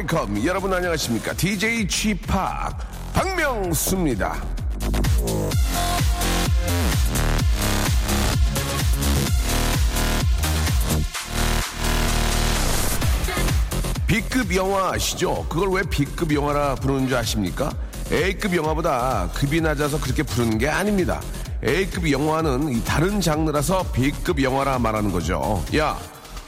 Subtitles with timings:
[0.00, 0.46] welcome.
[0.46, 1.34] 여러분 안녕하십니까?
[1.34, 2.14] DJ p
[3.12, 4.42] 박명수입니다.
[14.06, 15.44] B급 영화 아시죠?
[15.48, 17.70] 그걸 왜 B급 영화라 부르는 줄 아십니까?
[18.10, 21.20] A급 영화보다 급이 낮아서 그렇게 부르는 게 아닙니다.
[21.62, 25.62] A급 영화는 이 다른 장르라서 B급 영화라 말하는 거죠.
[25.76, 25.98] 야,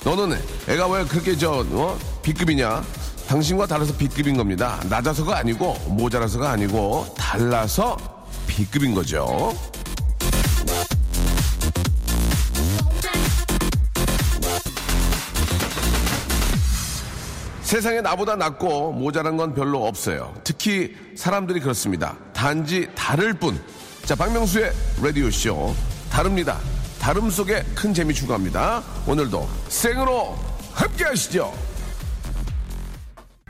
[0.04, 1.98] 너는 애가 왜 그렇게 저 어?
[2.22, 2.82] B급이냐?
[3.28, 4.80] 당신과 달라서 B급인 겁니다.
[4.88, 7.96] 낮아서가 아니고 모자라서가 아니고 달라서
[8.46, 9.54] B급인 거죠.
[17.62, 20.34] 세상에 나보다 낫고 모자란 건 별로 없어요.
[20.44, 22.16] 특히 사람들이 그렇습니다.
[22.34, 23.58] 단지 다를 뿐.
[24.04, 25.74] 자, 박명수의 라디오쇼.
[26.10, 26.58] 다릅니다.
[27.00, 28.82] 다름 속에 큰 재미 추구합니다.
[29.06, 30.36] 오늘도 생으로
[30.74, 31.71] 함께 하시죠.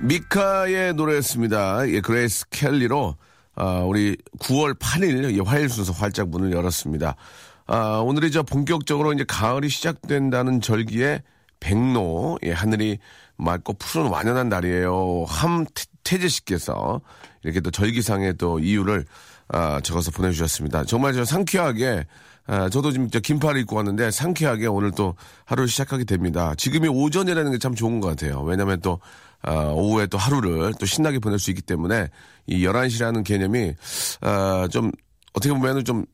[0.03, 1.89] 미카의 노래였습니다.
[1.89, 3.17] 예, 그레이스 켈리로
[3.55, 7.15] 아, 우리 9월 8일 예, 화요일 순서 활짝 문을 열었습니다.
[7.69, 11.23] 아, 오늘이 저 본격적으로 이제 가을이 시작된다는 절기에
[11.61, 12.99] 백로, 예, 하늘이
[13.37, 15.25] 맑고 푸른 완연한 날이에요.
[15.29, 17.01] 함태재 씨께서
[17.45, 19.05] 이렇게 또 절기상의 또 이유를
[19.49, 20.85] 아, 적어서 보내주셨습니다.
[20.85, 22.07] 정말 저 상쾌하게
[22.47, 26.55] 아, 저도 지금 저 긴팔을 입고 왔는데 상쾌하게 오늘 또 하루를 시작하게 됩니다.
[26.57, 28.43] 지금이 오전이라는 게 참 좋은 것 같아요.
[28.43, 28.99] 왜냐하면 또
[29.43, 32.09] 아, 오후에 또 하루를 또 신나게 보낼 수 있기 때문에
[32.47, 33.75] 이 11시라는 개념이
[34.21, 34.91] 아, 좀
[35.33, 36.05] 어떻게 보면은 좀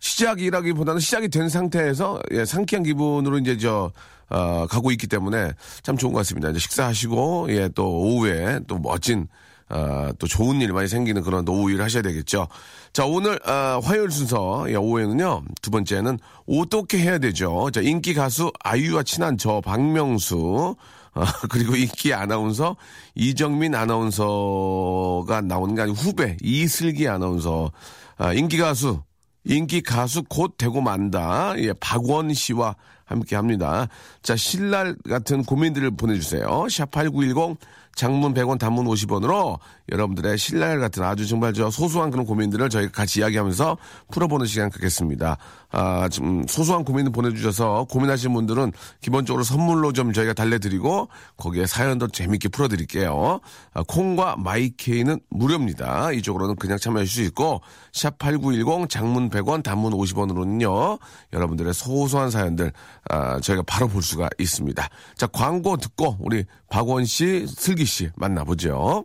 [0.00, 3.92] 시작이라기보다는 시작이 된 상태에서 예, 상쾌한 기분으로 이제 저
[4.28, 5.52] 어, 가고 있기 때문에
[5.82, 6.50] 참 좋은 것 같습니다.
[6.50, 9.28] 이제 식사하시고 예, 또 오후에 또 멋진
[9.68, 12.48] 어, 또 좋은 일 많이 생기는 그런 또 오후 일 하셔야 되겠죠.
[12.92, 17.70] 자 오늘 어, 화요일 순서 예, 오후에는요 두 번째는 어떻게 해야 되죠.
[17.72, 20.76] 자 인기 가수 아이유와 친한 저 박명수
[21.14, 22.76] 어, 그리고 인기 아나운서
[23.14, 27.72] 이정민 아나운서가 나오는 게 아니고 후배 이슬기 아나운서
[28.16, 29.02] 아, 인기 가수
[29.44, 31.54] 인기 가수 곧 되고 만다.
[31.58, 33.88] 예, 박원 씨와 함께 합니다.
[34.22, 36.46] 자, 신랄 같은 고민들을 보내주세요.
[36.46, 37.56] 샵8910
[37.96, 39.58] 장문 100원 단문 50원으로
[39.90, 43.76] 여러분들의 신랄 같은 아주 정말 저 소소한 그런 고민들을 저희가 같이 이야기하면서
[44.12, 45.38] 풀어보는 시간 갖겠습니다.
[45.72, 52.48] 아, 좀 소소한 고민을 보내주셔서 고민하시는 분들은 기본적으로 선물로 좀 저희가 달래드리고 거기에 사연도 재밌게
[52.48, 53.40] 풀어드릴게요.
[53.74, 56.12] 아, 콩과 마이케이는 무료입니다.
[56.12, 57.60] 이쪽으로는 그냥 참여하실 수 있고
[57.92, 60.98] 샵8910 장문 100원 단문 50원으로는요.
[61.32, 62.72] 여러분들의 소소한 사연들
[63.08, 64.88] 아, 저희가 바로 볼 수가 있습니다.
[65.16, 69.04] 자, 광고 듣고 우리 박원 씨, 슬기 씨 만나보죠.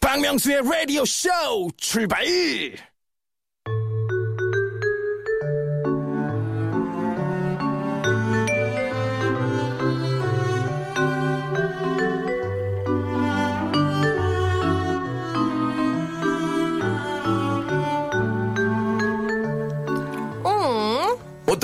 [0.00, 1.30] 박명수의 라디오 쇼
[1.76, 2.24] 출발!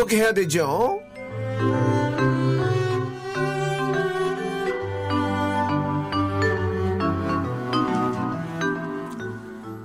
[0.08, 1.02] 어떻게 해야 되죠?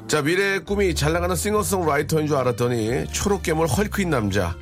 [0.08, 4.56] 자, 미래의 꿈이 잘 나가는 싱어송라이터인 줄 알았더니 초록괴물 헐크인 남자.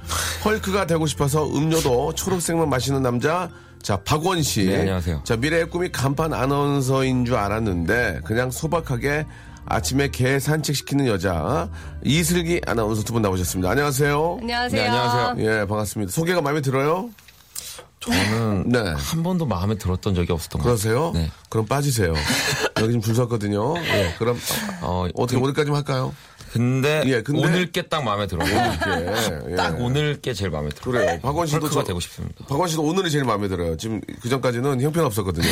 [0.44, 3.52] 헐크가 되고 싶어서 음료도 초록색만 마시는 남자.
[3.84, 4.66] 자, 박원 씨.
[4.66, 5.22] 네, 안녕하세요.
[5.26, 9.28] 자, 미래의 꿈이 간판 아나운서인 줄 알았는데 그냥 소박하게
[9.66, 11.70] 아침에 개 산책시키는 여자
[12.04, 13.70] 이슬기 아나운서 두 분 나오셨습니다.
[13.72, 14.38] 안녕하세요.
[14.42, 14.82] 안녕하세요.
[14.82, 15.36] 네, 안녕하세요.
[15.62, 16.12] 예, 반갑습니다.
[16.12, 17.10] 소개가 마음에 들어요?
[18.00, 18.80] 저는 네.
[18.80, 21.12] 한 번도 마음에 들었던 적이 없었던 것 같아요.
[21.12, 21.12] 그러세요?
[21.14, 21.32] 네.
[21.50, 22.14] 그럼 빠지세요.
[22.78, 23.76] 여기 지금 줄 섰거든요.
[23.78, 24.38] 예, 그럼
[24.82, 26.14] 어, 어떻게 그- 오늘까지만 할까요?
[26.52, 28.48] 근데, 예, 근데- 오늘 게 딱 마음에 들어요.
[28.50, 29.56] 예, 예.
[29.56, 30.92] 딱 오늘 게 제일 마음에 들어요.
[31.06, 31.20] 그래요.
[31.22, 32.46] 박원 씨도 저- 되고 싶습니다.
[32.48, 33.76] 박원 씨도 오늘이 제일 마음에 들어요.
[33.78, 35.48] 지금 그 전까지는 형편 없었거든요.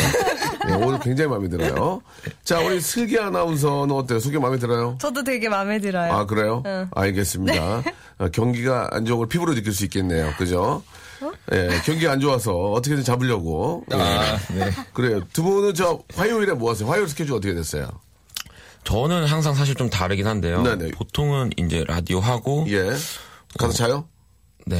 [0.69, 2.01] 예, 오늘 굉장히 마음에 들어요.
[2.43, 4.19] 자, 우리 슬기 아나운서는 어때요?
[4.19, 4.97] 소개 마음에 들어요?
[4.99, 6.11] 저도 되게 마음에 들어요.
[6.11, 6.63] 아, 그래요?
[6.65, 6.87] 응.
[6.93, 7.83] 알겠습니다.
[8.19, 10.33] 어, 경기가 안 좋은 걸 피부로 느낄 수 있겠네요.
[10.37, 10.83] 그죠?
[11.53, 13.83] 예, 경기가 안 좋아서 어떻게든 잡으려고.
[13.93, 13.97] 예.
[13.97, 14.69] 아, 네.
[14.93, 15.21] 그래요.
[15.33, 16.89] 두 분은 저 화요일에 뭐 하세요?
[16.89, 17.87] 화요일 스케줄 어떻게 됐어요?
[18.83, 20.63] 저는 항상 사실 좀 다르긴 한데요.
[20.63, 20.91] 네네.
[20.91, 22.89] 보통은 이제 라디오 하고 예.
[23.57, 24.07] 가서 자요?
[24.65, 24.79] 네.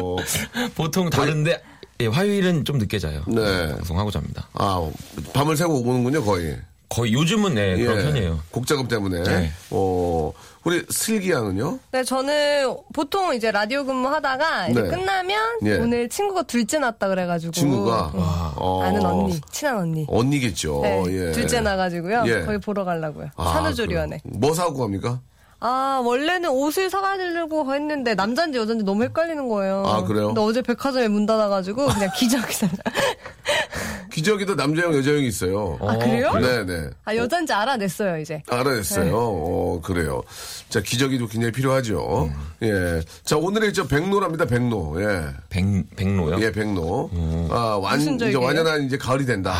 [0.00, 0.16] 어,
[0.74, 1.62] 보통 다른데
[2.00, 3.22] 예, 화요일은 좀 늦게 자요.
[3.26, 3.68] 네.
[3.68, 4.48] 방송하고 잡니다.
[4.54, 4.90] 아,
[5.32, 6.58] 밤을 새고 오는군요, 거의.
[6.88, 8.02] 거의 요즘은 네, 그런 예.
[8.04, 8.40] 편이에요.
[8.50, 9.22] 곡 작업 때문에.
[9.22, 9.52] 네.
[9.70, 10.32] 어,
[10.66, 11.78] 우리 슬기 양은요?
[11.92, 14.88] 네, 저는 보통 이제 라디오 근무하다가 이제 네.
[14.88, 15.78] 끝나면 예.
[15.78, 18.10] 오늘 친구가 둘째 낳았다 그래가지고 친구가?
[18.12, 18.20] 음,
[18.56, 18.82] 어.
[18.82, 20.04] 아는 언니, 친한 언니.
[20.08, 20.80] 언니겠죠.
[20.82, 21.30] 네, 예.
[21.30, 22.24] 둘째 나가지고요.
[22.26, 22.40] 예.
[22.44, 23.28] 거기 보러 가려고요.
[23.36, 24.18] 아, 산후조리원에.
[24.24, 24.40] 그럼.
[24.40, 25.20] 뭐 사고 갑니까?
[25.68, 29.82] 아, 원래는 옷을 사가려고 했는데, 남잔지 여잔지 너무 헷갈리는 거예요.
[29.84, 30.26] 아, 그래요?
[30.28, 32.68] 근데 어제 백화점에 문 닫아가지고, 그냥 기저귀 사
[34.12, 35.76] 기저귀도 남자형, 여자형이 있어요.
[35.82, 36.32] 아, 그래요?
[36.34, 36.90] 네네.
[37.04, 38.40] 아, 여잔지 알아냈어요, 이제.
[38.48, 39.04] 알아냈어요.
[39.06, 39.10] 네.
[39.12, 40.22] 어, 그래요.
[40.68, 42.30] 자, 기저귀도 굉장히 필요하죠.
[42.30, 42.52] 음.
[42.62, 43.00] 예.
[43.24, 44.94] 자, 오늘의 저 백로랍니다, 백로.
[45.00, 45.26] 예.
[45.50, 45.64] 백,
[45.96, 46.40] 백로요?
[46.42, 47.10] 예, 백로.
[47.50, 48.32] 아, 완, 이제?
[48.36, 49.52] 완연한 이제 가을이 된다.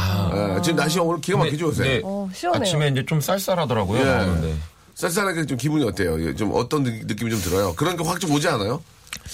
[0.57, 1.83] 예, 지금 날씨가 오늘 기가 막히죠, 요새?
[1.83, 2.63] 네, 어, 시원해요.
[2.63, 4.01] 아침에 이제 좀 쌀쌀하더라고요.
[4.01, 4.55] 예.
[4.97, 6.21] 쌀쌀하게 좀 기분이 어때요?
[6.27, 7.75] 예, 좀 어떤 느- 느낌이 좀 들어요?
[7.77, 8.83] 그런 게 확 좀 오지 않아요?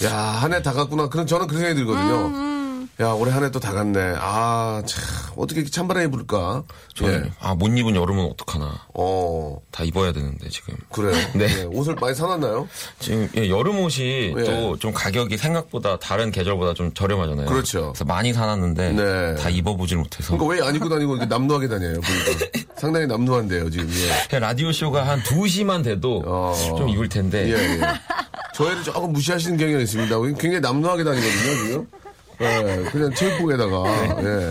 [0.04, 1.08] 야, 한 해 다 갔구나.
[1.08, 2.26] 그런, 저는 그런 생각이 들거든요.
[2.26, 2.51] 음,
[3.00, 4.14] 야, 올해 한 해 또 다 갔네.
[4.18, 5.02] 아, 참,
[5.36, 6.62] 어떻게 이렇게 찬바람이 불까?
[6.94, 7.30] 저는 예.
[7.40, 8.86] 아, 못 입은 여름은 어떡하나.
[8.94, 10.76] 어, 다 입어야 되는데, 지금.
[10.92, 11.12] 그래요.
[11.34, 11.46] 네.
[11.60, 12.68] 예, 옷을 많이 사놨나요?
[13.00, 14.44] 지금 예, 여름 옷이 예.
[14.44, 17.46] 또좀 가격이 생각보다 다른 계절보다 좀 저렴하잖아요.
[17.46, 17.92] 그렇죠.
[17.92, 19.34] 그래서 많이 사놨는데 네.
[19.36, 20.36] 다 입어보질 못해서.
[20.36, 22.74] 그러니까 왜 안 입고 다니고 이렇게 남루하게 다녀요, 보니까.
[22.78, 23.88] 상당히 남루한데요, 지금.
[23.90, 24.28] 예.
[24.28, 26.54] 그냥 라디오 쇼가 한 2시만 돼도 어.
[26.76, 27.48] 좀 입을 텐데.
[27.48, 27.80] 예, 예.
[28.54, 30.14] 저희를 조금 무시하시는 경향이 있습니다.
[30.38, 31.86] 굉장히 남루하게 다니거든요, 지금.
[32.40, 34.22] 예, 그냥 체육복에다가.
[34.24, 34.50] 예.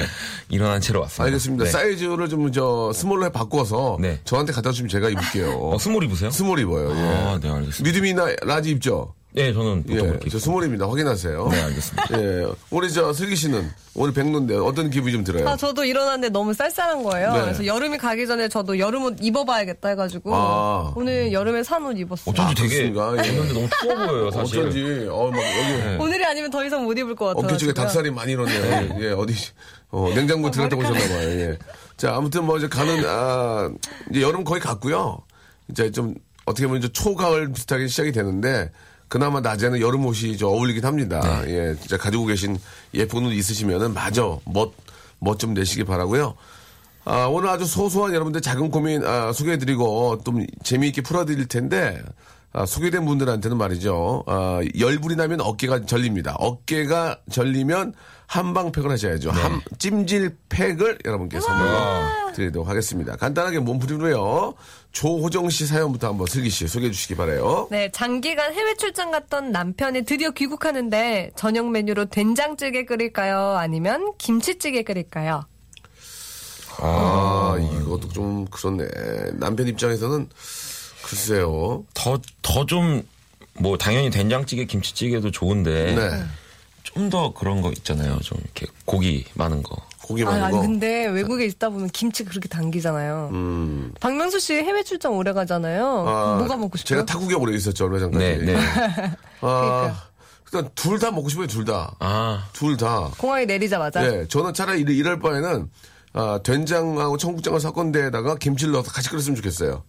[0.49, 1.23] 일어난 채로 왔습니다.
[1.25, 1.63] 알겠습니다.
[1.65, 1.69] 네.
[1.69, 4.19] 사이즈를 좀 저 small로 해 바꿔서 네.
[4.25, 5.57] 저한테 갖다 주면 제가 입을게요.
[5.71, 6.29] 어, small 입으세요?
[6.31, 6.91] small 입어요.
[6.95, 6.99] 예.
[7.01, 7.83] 아, 네, 알겠습니다.
[7.83, 9.13] medium이나 large 입죠?
[9.33, 10.01] 네, 저는 보통 예.
[10.09, 10.39] 그렇게 저.
[10.39, 10.87] small입니다.
[10.89, 11.47] 확인하세요.
[11.49, 12.21] 네, 알겠습니다.
[12.21, 12.45] 예.
[12.69, 15.47] 우리 저 슬기 씨는 오늘 백로인데 어떤 기분이 좀 들어요?
[15.47, 17.33] 아, 저도 일어났는데 너무 쌀쌀한 거예요.
[17.33, 17.41] 네.
[17.41, 20.93] 그래서 여름이 가기 전에 저도 여름 옷 입어봐야겠다 해가지고 아.
[20.97, 22.31] 오늘 여름에 산 옷 입었어요.
[22.33, 23.25] 어쩐지 되게 그렇습니까?
[23.25, 23.29] 예.
[23.29, 24.59] 입는데 너무 추워 보여요, 사실.
[24.59, 27.45] 어쩐지, 어, 막 여기 오늘이 아니면 더 이상 못 입을 것 같아요.
[27.45, 28.97] 어깨 쪽에 닭살이 많이 일었네요.
[28.99, 29.33] 예, 어디,
[29.91, 31.29] 어, 냉장고에 들어갔다 오셨나 봐요.
[31.29, 31.57] 예.
[31.95, 33.71] 자, 아무튼 뭐 이제 가는, 아,
[34.11, 35.19] 이제 여름 거의 갔고요.
[35.69, 38.69] 이제 좀 어떻게 보면 이제 초가을 비슷하게 시작이 되는데
[39.11, 41.43] 그나마 낮에는 여름 옷이 좀 어울리긴 합니다.
[41.45, 42.57] 예, 진짜 가지고 계신
[42.93, 44.71] 예쁜 옷 있으시면은 마저 멋,
[45.19, 46.35] 멋좀 내시기 바라고요.
[47.03, 52.01] 아, 오늘 아주 소소한 여러분들 작은 고민 아, 소개해드리고 좀 재미있게 풀어드릴 텐데
[52.53, 54.23] 아, 소개된 분들한테는 말이죠.
[54.27, 56.35] 아, 열불이 나면 어깨가 절립니다.
[56.39, 57.93] 어깨가 절리면
[58.27, 59.31] 한방팩을 하셔야죠.
[59.31, 63.17] 한 찜질팩을 여러분께 선물로 드리도록 하겠습니다.
[63.17, 64.53] 간단하게 몸풀이로요.
[64.91, 67.67] 조호정 씨 사연부터 한번 슬기 씨 소개해 주시기 바래요.
[67.71, 73.55] 네, 장기간 해외 출장 갔던 남편이 드디어 귀국하는데 저녁 메뉴로 된장찌개 끓일까요?
[73.57, 75.45] 아니면 김치찌개 끓일까요?
[76.77, 78.87] 아, 이것도 좀 그렇네.
[79.33, 80.29] 남편 입장에서는
[81.03, 81.85] 글쎄요.
[81.93, 83.03] 더, 더 좀,
[83.53, 85.95] 뭐, 당연히 된장찌개, 김치찌개도 좋은데.
[85.95, 86.23] 네.
[86.83, 88.19] 좀더 그런 거 있잖아요.
[88.19, 89.75] 좀 이렇게 고기 많은 거.
[90.03, 90.61] 고기 아, 많은 아니 거.
[90.61, 93.29] 근데 외국에 있다 보면 김치 그렇게 당기잖아요.
[93.33, 93.93] 음.
[93.99, 96.05] 박명수 씨 해외 출장 오래 가잖아요.
[96.07, 96.87] 아, 뭐가 먹고 싶어요?
[96.87, 98.25] 제가 타국에 오래 있었죠, 얼마 전까지.
[98.25, 98.57] 네, 네.
[99.41, 100.03] 아,
[100.45, 101.95] 일단 둘다 먹고 싶어요, 둘 다.
[101.99, 103.11] 아, 둘 다.
[103.17, 105.69] 공항에 내리자마자 예, 저는 차라리 이럴, 이럴 바에는
[106.13, 109.83] 아, 된장하고 청국장을 섞은 데에다가 김치를 넣어서 같이 끓였으면 좋겠어요.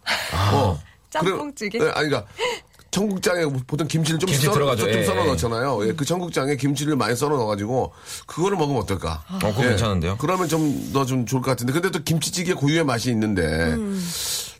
[0.53, 0.81] 어.
[1.11, 1.79] 짬뽕찌개?
[1.79, 2.31] 그래, 네, 아니, 그러니까
[2.93, 4.85] 청국장에 보통 김치를 좀 김치 썰어, 들어가죠.
[4.93, 5.27] 좀 예, 썰어 예.
[5.31, 5.89] 넣잖아요.
[5.89, 7.93] 예, 그 청국장에 김치를 많이 썰어 넣어가지고
[8.27, 9.25] 그거를 먹으면 어떨까?
[9.31, 10.19] 어, 그거 괜찮은데요?
[10.19, 11.73] 그러면 좀 더 좀 좋을 것 같은데.
[11.73, 13.77] 근데 또 김치찌개 고유의 맛이 있는데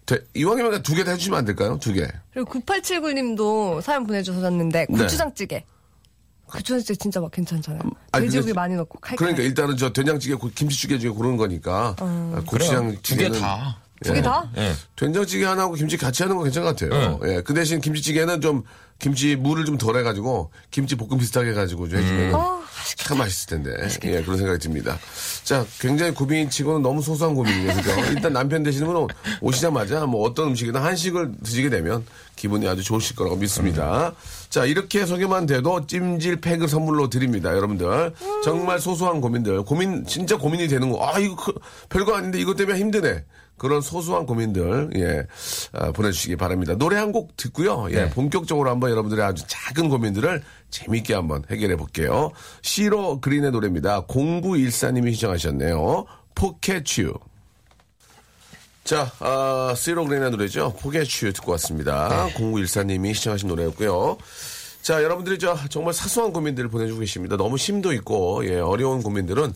[0.07, 1.79] 대- 이왕이면 두 개 다 해주시면 안 될까요?
[1.81, 2.09] 두 개.
[2.33, 4.99] 그리고 9879님도 사연 보내주셨는데 네.
[4.99, 5.65] 고추장찌개.
[6.47, 7.83] 고추장찌개 진짜 막 괜찮잖아요.
[8.13, 9.17] 아니, 돼지고기 많이 넣고 칼칼.
[9.17, 13.79] 그러니까 일단은 저 된장찌개, 고- 김치찌개 중에 고르는 거니까 아, 고추장 두개 다.
[14.03, 14.51] 두 개 다?
[14.57, 14.73] 예.
[14.97, 17.21] 된장찌개 하나하고 김치 같이 하는 거 괜찮은 것 같아요.
[17.25, 17.41] 예.
[17.43, 18.63] 그 대신 김치찌개는 좀
[18.99, 22.63] 김치 물을 좀 덜 해가지고 김치 볶음 비슷하게 해가지고 좀 해주면 어,
[22.99, 23.89] 참 맛있을 텐데.
[24.05, 24.97] 예, 그런 생각이 듭니다.
[25.43, 27.75] 자, 굉장히 고민치고는 너무 소소한 고민이에요.
[27.75, 27.91] 그죠?
[28.15, 29.09] 일단 남편 되시는 분은
[29.41, 32.05] 오시자마자 뭐 어떤 음식이나 한식을 드시게 되면
[32.37, 34.13] 기분이 아주 좋으실 거라고 믿습니다.
[34.51, 37.51] 자, 이렇게 소개만 돼도 찜질 팩을 선물로 드립니다.
[37.57, 38.13] 여러분들.
[38.45, 39.63] 정말 소소한 고민들.
[39.65, 41.05] 고민, 진짜 고민이 되는 거.
[41.05, 41.55] 아, 이거 그-
[41.89, 43.25] 별거 아닌데 이것 때문에 힘드네.
[43.63, 45.25] 그런 소소한 고민들, 예,
[45.73, 46.75] 아, 보내주시기 바랍니다.
[46.77, 47.87] 노래 한 곡 듣고요.
[47.91, 48.11] 예, 네.
[48.11, 52.33] 본격적으로 한번 여러분들의 아주 작은 고민들을 재미있게 한번 해결해 볼게요.
[52.63, 54.07] 시로 그린의 노래입니다.
[54.07, 56.07] 0914님이 시청하셨네요.
[56.35, 57.13] 포켓츄.
[58.85, 60.75] 자, 아, 시로 그린의 노래죠.
[60.81, 62.29] 포켓츄 듣고 왔습니다.
[62.35, 64.17] 0914님이 시청하신 노래였고요.
[64.83, 67.37] 자, 여러분들이 저 정말 사소한 고민들을 보내주고 계십니다.
[67.37, 69.53] 너무 심도 있고, 예, 어려운 고민들은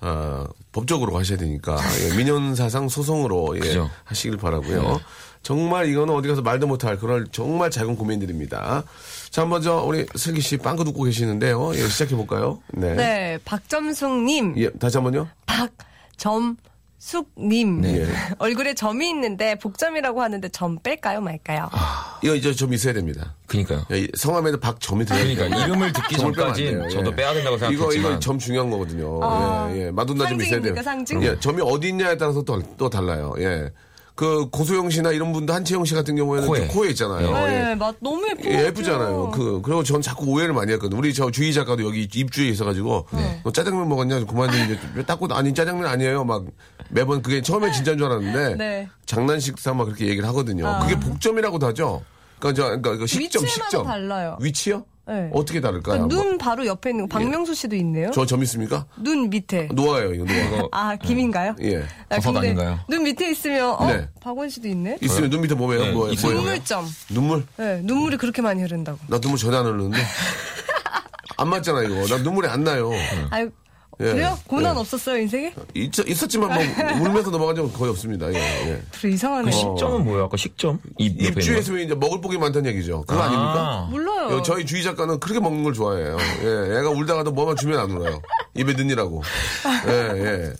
[0.00, 3.90] 아, 법적으로 가셔야 되니까 예, 민연사상 소송으로 예, 그죠.
[4.04, 5.00] 하시길 바라고요.
[5.42, 8.84] 정말 이거는 어디 가서 말도 못할 그런 정말 작은 고민들입니다.
[9.30, 11.74] 자, 한번 저 우리 슬기 씨 빵꾸 듣고 계시는데요.
[11.74, 12.60] 예, 시작해 볼까요?
[12.72, 12.94] 네.
[12.94, 15.28] 네, 박점숙님, 예, 다시 한번요.
[15.46, 16.56] 박점
[17.00, 18.06] 숙님 네.
[18.38, 21.70] 얼굴에 점이 있는데 복점이라고 하는데 점 뺄까요 말까요?
[21.72, 22.20] 아.
[22.22, 23.34] 이거 이제 좀 있어야 됩니다.
[23.46, 23.86] 그니까요.
[23.90, 26.78] 예, 이 성함에도 박점이 들어야 그러니까 이름을 듣기 전까지.
[26.92, 27.16] 저도 예.
[27.16, 29.18] 빼야 된다고 이거 생각했지만 이거 점 중요한 거거든요.
[29.72, 29.90] 예, 예.
[29.90, 30.74] 마돈나 좀 있어야 돼요.
[30.82, 31.22] 상징?
[31.22, 33.34] 예, 점이 어디 있냐에 따라서 또, 또 달라요.
[33.38, 33.70] 예.
[34.20, 36.58] 그 고소영 씨나 이런 분도 한채영 씨 같은 경우에는 코에.
[36.58, 37.32] 좀 코에 있잖아요.
[37.32, 37.74] 네, 예.
[37.74, 38.50] 맞, 너무 예뻐.
[38.50, 39.30] 예, 예쁘잖아요.
[39.30, 40.98] 그, 그리고 전 자꾸 오해를 많이 했거든 요.
[40.98, 43.40] 우리 저 주희 작가도 여기 입주에 있어가지고, 네.
[43.42, 44.26] 너 짜장면 먹었냐?
[44.26, 46.24] 그만 좀 이제 왜 닦고, 아니, 짜장면 아니에요.
[46.24, 46.44] 막
[46.90, 48.88] 매번 그게 처음에 진짜인 줄 알았는데, 네.
[49.06, 50.80] 장난식 삼아 그렇게 얘기를 하거든요.
[50.82, 52.02] 그게 복점이라고도 하죠.
[52.40, 53.86] 그러니까 저, 그러니까 그 식점, 위치마다 식점.
[53.86, 54.36] 달라요.
[54.38, 54.84] 위치요?
[55.10, 55.28] 네.
[55.34, 56.06] 어떻게 다를까요?
[56.06, 57.18] 그러니까 뭐, 눈 바로 옆에 있는 거.
[57.18, 58.10] 박명수 씨도 있네요.
[58.12, 58.86] 저 점 있습니까?
[58.96, 59.68] 눈 밑에.
[59.72, 60.68] 노아예요, 이거 노아.
[60.72, 61.56] 아, 김인가요?
[61.62, 61.78] 예.
[62.08, 62.78] 아, 버섯 근데 아닌가요?
[62.88, 64.08] 눈 밑에 있으면 어, 네.
[64.20, 64.98] 박원 씨도 있네.
[65.00, 65.82] 있으면 눈 밑에 뭐예요?
[65.86, 66.14] 네, 뭐예요?
[66.22, 66.40] 뭐예요?
[66.40, 66.86] 눈물점.
[67.10, 67.44] 눈물?
[67.56, 68.98] 네, 눈물이 그렇게 많이 흐른다고.
[69.08, 69.98] 나 눈물 전혀 안 흐르는데.
[71.38, 72.06] 안 맞잖아, 이거.
[72.06, 72.90] 나 눈물이 안 나요.
[73.30, 73.50] 아유,
[74.00, 74.12] 예.
[74.12, 74.38] 그래요?
[74.46, 74.80] 고난 예.
[74.80, 75.52] 없었어요, 인생에?
[75.74, 76.62] 있, 있었지만 뭐
[77.08, 78.32] 울면서 넘어간 적은 거의 없습니다.
[78.32, 78.82] 예, 예.
[78.98, 79.50] 그래, 이상하네.
[79.50, 80.24] 그 식점은 뭐예요?
[80.24, 80.78] 아까 식점?
[80.98, 81.20] 입?
[81.20, 83.02] 입주했으면 이제 먹을 복이 많다는 얘기죠.
[83.06, 83.28] 그거 아.
[83.28, 84.42] 닙니까 몰라요.
[84.42, 86.16] 저희 주희 작가는 그렇게 먹는 걸 좋아해요.
[86.42, 88.20] 예, 애가 울다가도 뭐만 주면 안 울어요.
[88.54, 89.22] 입에 넣느라고.
[89.88, 90.52] 예, 예.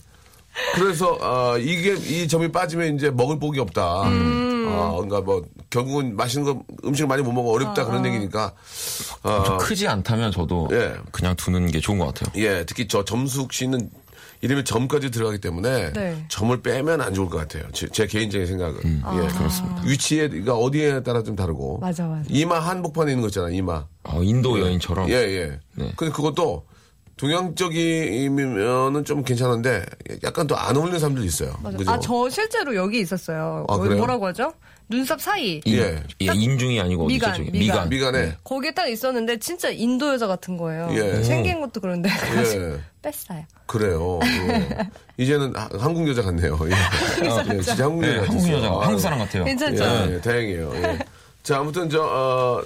[0.75, 3.83] 그래서 아, 이게 이 점이 빠지면 이제 먹을 복이 없다.
[3.83, 8.53] 아, 그러니까 뭐 결국은 맛있는 거 음식 많이 못 먹어 어렵다 그런 얘기니까.
[9.23, 10.95] 아, 좀 크지 않다면 저도 예.
[11.11, 12.33] 그냥 두는 게 좋은 것 같아요.
[12.43, 13.91] 예, 특히 저 점숙 씨는
[14.43, 16.25] 이름에 점까지 들어가기 때문에 네.
[16.29, 17.65] 점을 빼면 안 좋을 것 같아요.
[17.73, 19.03] 제, 제 개인적인 생각은.
[19.23, 19.83] 예, 그렇습니다.
[19.85, 21.79] 위치에, 그러니까 어디에 따라 좀 다르고.
[21.79, 22.25] 맞아, 맞아.
[22.29, 23.85] 이마 한복판에 있는 거 있잖아, 이마.
[24.05, 25.11] 어, 인도 여인처럼.
[25.11, 25.59] 예, 예.
[25.75, 25.93] 네.
[25.95, 26.65] 근데 그것도
[27.21, 29.85] 동양적이면은 좀 괜찮은데
[30.25, 31.55] 약간 또 안 어울리는 사람들도 있어요.
[31.63, 31.77] 맞아.
[31.79, 31.91] 그죠?
[31.91, 33.65] 아, 저 실제로 여기 있었어요.
[33.69, 33.97] 아, 그래요?
[33.99, 34.53] 뭐라고 하죠?
[34.91, 35.61] 눈썹 사이.
[35.65, 36.03] 인, 예.
[36.21, 37.07] 예, 인중이 아니고?
[37.07, 37.51] 미간, 저기?
[37.51, 37.89] 미간.
[37.89, 38.37] 미간에.
[38.45, 40.89] 거기에 딱 있었는데 진짜 인도 여자 같은 거예요.
[40.93, 41.23] 예.
[41.23, 42.79] 생긴 것도 그런데 예.
[43.03, 43.45] 뺐어요.
[43.67, 44.19] 그래요.
[44.25, 44.69] 예.
[45.17, 46.59] 이제는 하- 한국 여자 같네요.
[46.65, 46.71] 예.
[47.25, 48.57] 예, 진짜 한국 네, 여자 한국 같았어요.
[48.57, 48.79] 여자, 아유.
[48.83, 49.45] 한국 사람 같아요.
[49.45, 49.85] 괜찮죠?
[49.85, 50.73] 예, 예, 다행이에요.
[50.75, 50.99] 예.
[51.43, 52.63] 자, 아무튼 저, 어,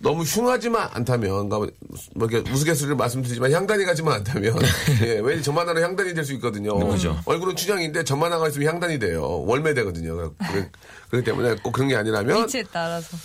[0.00, 1.72] 너무 흉하지만 않다면, 그러니까
[2.14, 4.56] 뭐 이렇게 우스갯소리를 말씀드리지만 향단이 가지만 않다면,
[5.02, 6.76] 예, 왠지 저만 하면 향단이 될 수 있거든요.
[6.88, 7.18] 그죠.
[7.24, 9.22] 얼굴은 춘향인데 저만 하가 있으면 향단이 돼요.
[9.46, 10.32] 월매 되거든요.
[10.38, 10.70] 그래-
[11.10, 13.16] 그렇기 때문에 꼭 그런 게 아니라면 위치에 따라서.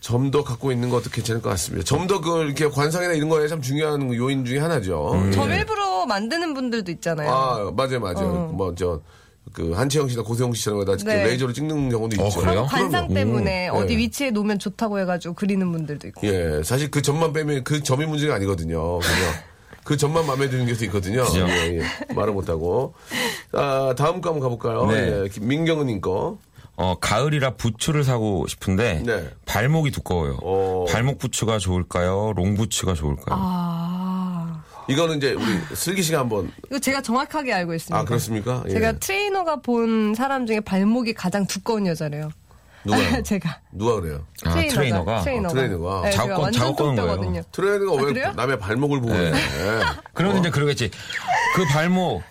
[0.00, 1.84] 점도 갖고 있는 것도 괜찮을 것 같습니다.
[1.84, 5.22] 점도 그 이렇게 관상이나 이런 거에 참 중요한 요인 중에 하나죠.
[5.28, 5.30] 예.
[5.32, 7.30] 점 일부러 만드는 분들도 있잖아요.
[7.30, 8.50] 아, 맞아요, 맞아요.
[8.52, 9.00] 뭐, 저,
[9.52, 11.24] 그, 한채영 씨나 고세영 씨처럼 다 네.
[11.24, 12.40] 레이저로 찍는 경우도 어, 있죠.
[12.40, 12.66] 그래요?
[12.68, 13.14] 관상 그럼요.
[13.14, 13.98] 때문에 어디 예.
[13.98, 16.26] 위치에 놓으면 좋다고 해가지고 그리는 분들도 있고.
[16.26, 18.98] 예, 사실 그 점만 빼면 그 점이 문제가 아니거든요.
[19.00, 19.12] 그죠?
[19.84, 21.24] 그 점만 마음에 드는 게 있거든요.
[21.34, 22.14] 예, 예.
[22.14, 22.94] 말을 못하고.
[23.52, 24.86] 아, 다음 거 한번 가볼까요?
[24.86, 25.24] 네.
[25.24, 26.38] 예, 민경은님 거.
[26.76, 29.28] 어, 가을이라 부츠를 사고 싶은데 네.
[29.44, 30.38] 발목이 두꺼워요.
[30.40, 30.86] 오.
[30.86, 32.32] 발목 부츠가 좋을까요?
[32.34, 33.36] 롱 부츠가 좋을까요?
[33.38, 33.91] 아.
[34.92, 36.52] 이거는 이제 우리 슬기 씨가 한번.
[36.66, 37.98] 이거 제가 정확하게 알고 있습니다.
[37.98, 38.62] 아, 그렇습니까?
[38.68, 38.72] 예.
[38.72, 42.30] 제가 트레이너가 본 사람 중에 발목이 가장 두꺼운 여자래요.
[42.84, 43.22] 누가요?
[43.24, 43.60] 제가.
[43.72, 44.26] 누가 그래요?
[44.44, 45.20] 아, 트레이너가?
[45.22, 45.48] 트레이너가.
[45.48, 46.02] 어, 트레이너가.
[46.02, 47.42] 네, 작업 제가 건- 완전 작업 거는 거예요.
[47.52, 48.32] 트레이너가 아, 왜 그래요?
[48.36, 49.30] 남의 발목을 보고 네.
[49.30, 49.82] 그래?
[50.12, 50.40] 그러면 어.
[50.40, 50.90] 이제 그러겠지.
[51.54, 52.22] 그 발목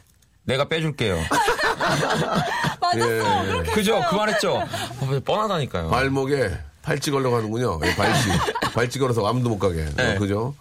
[0.44, 1.18] 내가 빼줄게요.
[2.82, 3.58] 맞았어.
[3.58, 3.64] 예.
[3.74, 4.02] 그죠?
[4.10, 4.56] 그 말했죠?
[4.58, 4.68] 어,
[5.26, 5.90] 뻔하다니까요.
[5.90, 7.80] 발목에 팔찌 걸려고 하는군요.
[7.86, 8.30] 예, 발찌.
[8.74, 9.86] 발찌 걸어서 아무도 못 가게.
[9.96, 10.16] 네.
[10.16, 10.56] 어, 그죠?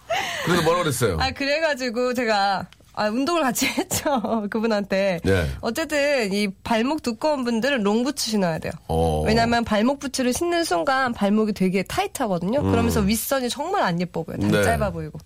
[0.45, 1.17] 그래서 뭐라 그랬어요?
[1.19, 4.47] 아, 그래가지고 제가 아, 운동을 같이 했죠.
[4.49, 5.21] 그분한테.
[5.23, 5.49] 네.
[5.61, 8.73] 어쨌든 이 발목 두꺼운 분들은 롱부츠 신어야 돼요.
[8.87, 9.23] 어.
[9.25, 12.61] 왜냐면 발목 부츠를 신는 순간 발목이 되게 타이트하거든요.
[12.63, 14.39] 그러면서 윗선이 정말 안 예뻐 보여요.
[14.39, 14.57] 다리 음.
[14.57, 14.63] 네.
[14.63, 15.17] 짧아 보이고.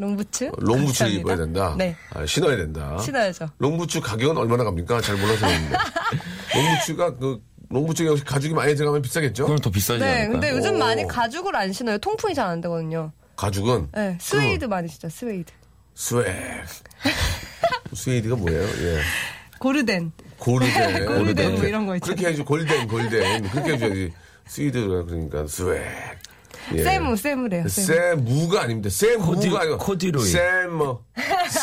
[0.00, 0.52] 롱부츠?
[0.58, 1.20] 롱부츠 감사합니다.
[1.20, 1.74] 입어야 된다?
[1.76, 1.96] 네.
[2.14, 2.96] 아, 신어야 된다.
[3.00, 3.48] 신어야죠.
[3.58, 5.00] 롱부츠 가격은 얼마나 갑니까?
[5.00, 5.76] 잘 몰라서 그러는데.
[6.54, 7.40] 롱부츠가 그,
[7.70, 9.44] 롱부츠가 역시 가죽이 많이 들어가면 비싸겠죠?
[9.44, 10.32] 그럼 더 비싸지 네, 않을까요?
[10.32, 10.78] 근데 요즘 오.
[10.78, 11.98] 많이 가죽을 안 신어요.
[11.98, 13.12] 통풍이 잘 안 되거든요.
[13.36, 15.52] 가죽은 네, 스웨이드 많이 신죠, 스웨이드.
[15.94, 16.34] 스웨.
[17.92, 18.62] 스웨이드가 뭐예요?
[18.62, 19.00] 예.
[19.58, 20.12] 고르덴.
[20.38, 21.04] 고르덴.
[21.06, 22.14] 고르덴 뭐 이런 거 있잖아요.
[22.16, 23.48] 그렇게 해야지, 골덴, 골덴.
[23.50, 24.12] 그렇게 해줘야지.
[24.46, 25.84] 스웨이드가 그러니까 스웨.
[26.74, 26.82] 예.
[26.82, 27.68] 세무, 세무래요.
[27.68, 27.86] 세무.
[27.86, 28.90] 세무가 아닙니다.
[28.90, 30.24] 세무가 코디- 아니고 코디로이.
[30.24, 30.98] 세무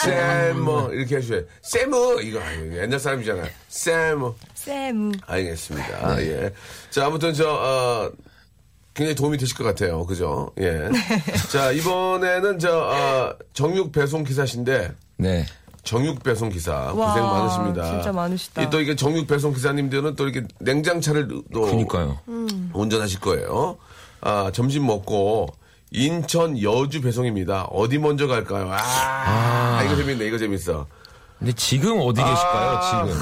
[0.01, 2.81] 세무 이렇게 해주셔야 세무 이거 아니에요.
[2.81, 3.47] 옛날 사람이잖아요.
[3.67, 5.12] 세무 세무.
[5.25, 6.15] 알겠습니다.
[6.15, 6.27] 네.
[6.27, 6.51] 예.
[6.89, 8.12] 자 아무튼 저 어,
[8.93, 10.05] 굉장히 도움이 되실 것 같아요.
[10.05, 10.51] 그죠?
[10.59, 10.71] 예.
[10.71, 10.91] 네.
[11.51, 15.45] 자 이번에는 저 어, 정육 배송 기사신데 네.
[15.83, 17.91] 정육 배송 기사 와, 고생 많으십니다.
[17.91, 18.63] 진짜 많으시다.
[18.63, 22.17] 이또 이게 정육 배송 기사님들은 또 이렇게 냉장차를 또 그니까요.
[22.74, 23.77] 운전하실 거예요.
[24.22, 25.48] 아, 점심 먹고
[25.91, 27.63] 인천 여주 배송입니다.
[27.65, 28.69] 어디 먼저 갈까요?
[28.72, 30.25] 아, 이거 재밌네.
[30.25, 30.88] 이거 재밌어.
[31.39, 32.69] 근데 지금 어디 계실까요?
[32.77, 33.05] 아.
[33.05, 33.19] 지금.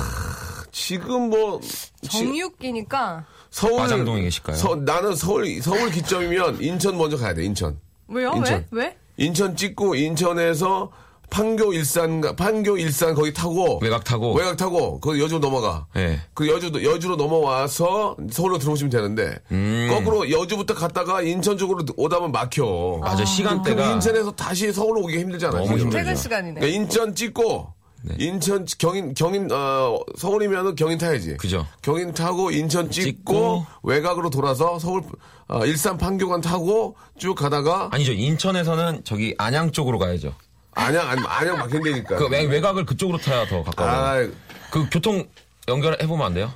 [0.71, 3.25] 지금 뭐 지- 정육기니까.
[3.51, 4.55] 서울 마장동에 계실까요?
[4.57, 7.43] 서- 나는 서울 서울 기점이면 인천 먼저 가야 돼.
[7.43, 7.79] 인천.
[8.07, 8.33] 왜요?
[8.35, 8.65] 인천.
[8.71, 8.83] 왜?
[8.85, 8.97] 왜?
[9.17, 10.91] 인천 찍고 인천에서
[11.33, 14.35] 판교 일산 판교 일산 거기 타고 외곽 타고.
[14.35, 15.87] 외곽 타고 그 여주 넘어가.
[15.95, 16.21] 예.
[16.35, 19.87] 그 여주 여주로 넘어와서 서울로 들어오시면 되는데 음.
[19.89, 22.99] 거꾸로 여주부터 갔다가 인천 쪽으로 오다 보면 막혀.
[23.01, 25.63] 맞아 시간대가 인천에서 다시 서울로 오기 힘들잖아요.
[25.63, 25.81] 너무 지금.
[25.85, 25.97] 힘들죠.
[25.97, 26.59] 퇴근 시간이네.
[26.59, 27.73] 그러니까 인천 찍고
[28.03, 28.15] 네.
[28.19, 31.37] 인천 경인 경인 어 서울이면은 경인 타야지.
[31.37, 31.65] 그죠.
[31.81, 35.01] 경인 타고 인천 찍고, 찍고 외곽으로 돌아서 서울
[35.47, 40.35] 어, 일산 판교간 타고 쭉 가다가 아니죠 인천에서는 저기 안양 쪽으로 가야죠.
[40.75, 42.15] 안양 안- 안양 막힌다니까.
[42.15, 44.31] 그 외, 외곽을 그쪽으로 타야 더 가까워요.
[44.69, 45.25] 아그 교통
[45.67, 46.51] 연결해 보면 안 돼요?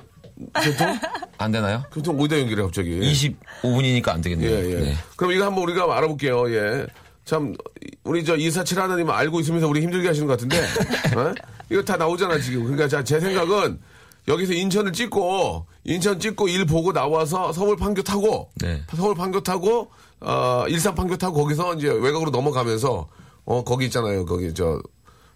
[0.62, 0.98] 교통
[1.38, 1.84] 안 되나요?
[1.92, 3.00] 교통 어디다 연결해 갑자기?
[3.00, 4.50] 25분이니까 안 되겠네요.
[4.50, 4.74] 예, 예.
[4.80, 4.94] 네.
[5.16, 6.50] 그럼 이거 한번 우리가 알아볼게요.
[6.54, 6.86] 예.
[7.24, 7.54] 참,
[8.04, 10.60] 우리 저 이사칠 하나님 알고 있으면서 우리 힘들게 하시는 것 같은데,
[11.14, 11.34] 어?
[11.70, 12.62] 이거 다 나오잖아, 지금.
[12.62, 13.78] 그러니까 자, 제 생각은
[14.28, 18.82] 여기서 인천을 찍고, 인천 찍고 일 보고 나와서 서울 판교 타고, 네.
[18.96, 23.08] 서울 판교 타고, 어, 일산 판교 타고 거기서 이제 외곽으로 넘어가면서,
[23.48, 24.26] 어, 거기 있잖아요.
[24.26, 24.82] 거기 저,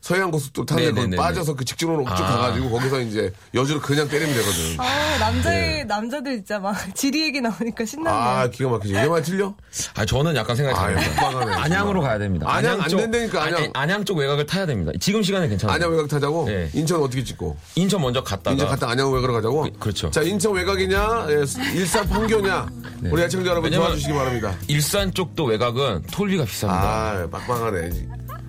[0.02, 1.16] 서해안 고속도로 타는데 거기 네네네네.
[1.16, 2.14] 빠져서 그 직진으로 쭉 아.
[2.36, 4.60] 가가지고 거기서 이제 여주를 그냥 때리면 되거든.
[4.78, 8.16] 아, 남자의, 남자들 진짜 막 지리 얘기 나오니까 신나네.
[8.16, 8.92] 아, 기가 막히지.
[8.94, 9.54] 내말 틀려?
[9.94, 11.22] 아 저는 약간 생각이 다릅니다.
[11.22, 12.00] 빡하네, 안양으로.
[12.02, 12.46] 가야 됩니다.
[12.52, 13.58] 안양 안 된다니까, 안양.
[13.60, 14.90] 아니, 안양 쪽 외곽을 타야 됩니다.
[15.00, 15.76] 지금 시간에 괜찮아요.
[15.76, 16.46] 안양 외곽 타자고?
[16.46, 16.68] 네.
[16.74, 17.56] 인천 어떻게 찍고?
[17.76, 19.62] 인천 먼저 갔다가 인천 갔다 안양 외곽으로 가자고?
[19.62, 20.10] 그- 그렇죠.
[20.10, 21.34] 자, 인천 외곽이냐, 예,
[21.78, 22.68] 일산 판교냐,
[23.08, 24.52] 우리 애청자 여러분 도와주시기 바랍니다.
[24.66, 26.70] 일산 쪽도 외곽은 톨비가 비쌉니다.
[26.70, 27.90] 아, 빡빡하네.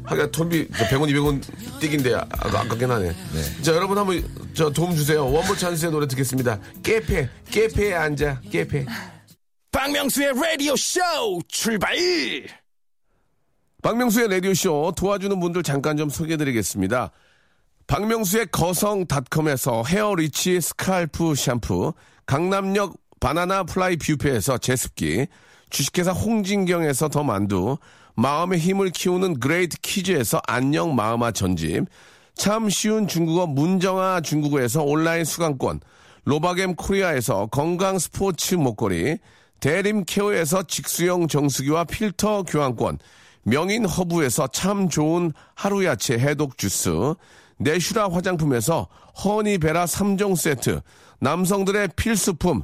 [0.05, 3.13] 하긴 톤비 100원, 200원 띠긴데 아, 아깝긴 하네.
[3.61, 5.25] 자, 여러분 한번 저 도움 주세요.
[5.25, 6.59] 원모 찬스의 노래 듣겠습니다.
[6.83, 8.85] 깨페, 깨페에 앉아, 깨페.
[9.71, 10.99] 박명수의 라디오 쇼
[11.47, 11.95] 출발!
[13.81, 17.11] 박명수의 라디오 쇼 도와주는 분들 잠깐 좀 소개해드리겠습니다.
[17.87, 21.93] 박명수의 거성닷컴에서 헤어리치 스칼프 샴푸,
[22.25, 25.27] 강남역 바나나 플라이 뷰페에서 제습기,
[25.69, 27.77] 주식회사 홍진경에서 더 만두,
[28.15, 31.85] 마음의 힘을 키우는 그레이트 키즈에서 안녕 마음아 전집,
[32.35, 35.81] 참 쉬운 중국어 문정아 중국어에서 온라인 수강권,
[36.25, 39.17] 로바겜 코리아에서 건강 스포츠 목걸이,
[39.59, 42.99] 대림 케어에서 직수형 정수기와 필터 교환권,
[43.43, 46.89] 명인 허브에서 참 좋은 하루 야채 해독 주스,
[47.57, 48.87] 내슈라 화장품에서
[49.23, 50.81] 허니베라 3종 세트,
[51.19, 52.63] 남성들의 필수품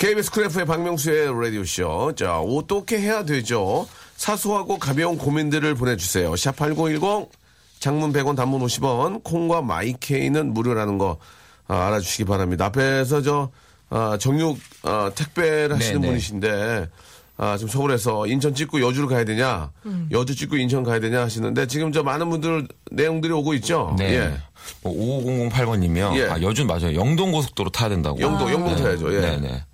[0.00, 2.14] KBS 쿨FM의 박명수의 라디오쇼.
[2.16, 3.86] 자, 어떻게 해야 되죠?
[4.16, 6.32] 사소하고 가벼운 고민들을 보내주세요.
[6.32, 7.28] 샵8910,
[7.80, 11.18] 장문 100원, 단문 50원, 콩과 마이케이는 무료라는 거
[11.68, 12.64] 아, 알아주시기 바랍니다.
[12.64, 13.50] 앞에서 저,
[13.90, 16.06] 아, 정육, 아, 택배를 하시는 네네.
[16.08, 16.88] 분이신데,
[17.36, 19.70] 아, 지금 서울에서 인천 찍고 여주를 가야 되냐,
[20.12, 23.94] 여주 찍고 인천 가야 되냐 하시는데, 지금 저 많은 분들 내용들이 오고 있죠?
[23.98, 24.14] 네.
[24.14, 24.32] 예.
[24.82, 24.94] 뭐
[25.50, 26.16] 5008번님이요.
[26.16, 26.24] 예.
[26.30, 26.94] 아, 여준 맞아요.
[26.94, 28.18] 영동 고속도로 타야 된다고.
[28.18, 29.14] 영동, 영동 타야죠.
[29.14, 29.20] 예.
[29.20, 29.64] 네네.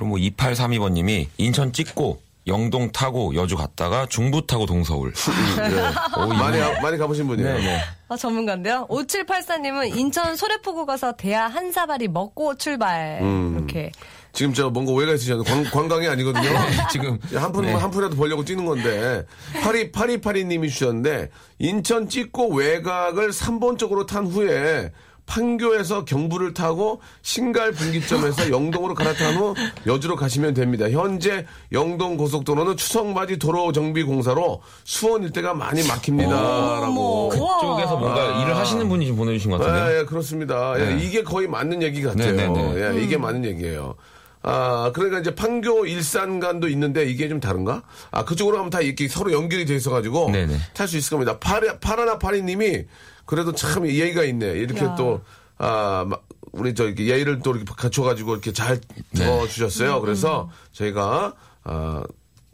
[0.00, 5.12] 그리고 뭐 2832번님이 인천 찍고 영동 타고 여주 갔다가 중부 타고 동서울.
[5.58, 6.26] 예.
[6.38, 7.58] 많이, 가- 많이 가보신 분이에요.
[7.58, 7.80] 네 네.
[8.08, 8.86] 아, 전문가인데요.
[8.88, 13.18] 5784님은 인천 소래포구 가서 대하 한 사발이 먹고 출발.
[13.20, 13.56] 음.
[13.58, 13.92] 이렇게.
[14.32, 16.48] 지금 저 뭔가 오해가 있으셨는데 관, 관광이 아니거든요.
[16.90, 17.74] 지금 한 푼, 네.
[17.74, 19.26] 한 푼이라도 벌려고 뛰는 건데.
[19.62, 24.92] 파리, 파리 파리 님이 주셨는데, 인천 찍고 외곽을 3번 쪽으로 탄 후에,
[25.30, 29.54] 판교에서 경부를 타고 신갈 분기점에서 영동으로 갈아탄 후
[29.86, 30.90] 여주로 가시면 됩니다.
[30.90, 37.28] 현재 영동 고속도로는 추석맞이 도로 정비 공사로 수원 일대가 많이 막힙니다라고.
[37.28, 39.94] 그쪽에서 뭔가 일을 하시는 분이 좀 보내주신 것 같은데요.
[39.94, 40.74] 예, 예, 그렇습니다.
[40.80, 41.04] 예, 네.
[41.04, 42.34] 이게 거의 맞는 얘기 같아요.
[42.34, 42.96] 네, 네, 네.
[42.98, 43.94] 예, 이게 맞는 얘기예요.
[44.42, 47.82] 아, 그러니까 이제 판교 일산간도 있는데 이게 좀 다른가?
[48.10, 50.56] 아, 그쪽으로 하면 다 이렇게 서로 연결이 돼 있어가지고 네, 네.
[50.74, 51.38] 탈수 있을 겁니다.
[51.38, 52.84] 파리, 파라나 파리님이
[53.30, 54.46] 그래도 참 예의가 있네.
[54.54, 54.96] 이렇게 야.
[54.96, 55.20] 또,
[55.56, 56.18] 아, 마-
[56.50, 58.80] 우리 저 이렇게 예의를 또 이렇게 갖춰가지고 이렇게 잘
[59.12, 59.24] 네.
[59.24, 60.00] 들어주셨어요.
[60.00, 62.02] 그래서 저희가, 아,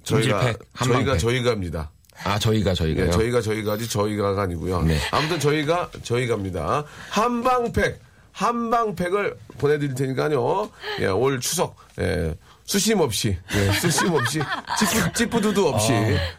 [0.04, 0.52] 저희가,
[0.84, 1.16] 저희가.
[1.16, 1.90] 저희가입니다.
[2.24, 3.06] 아, 저희가, 저희가요.
[3.06, 4.82] 예, 저희가 저희가지 저희가가 아니고요.
[4.82, 4.98] 네.
[5.12, 6.84] 아무튼 저희가 저희가입니다.
[7.08, 7.98] 한방팩
[8.32, 10.70] 한방팩을 보내드릴 테니까요.
[11.00, 12.34] 예, 올 추석 예,
[12.66, 14.40] 수심 없이, 예, 수심 없이,
[14.78, 15.92] 찌뿌, 찌뿌두두 없이,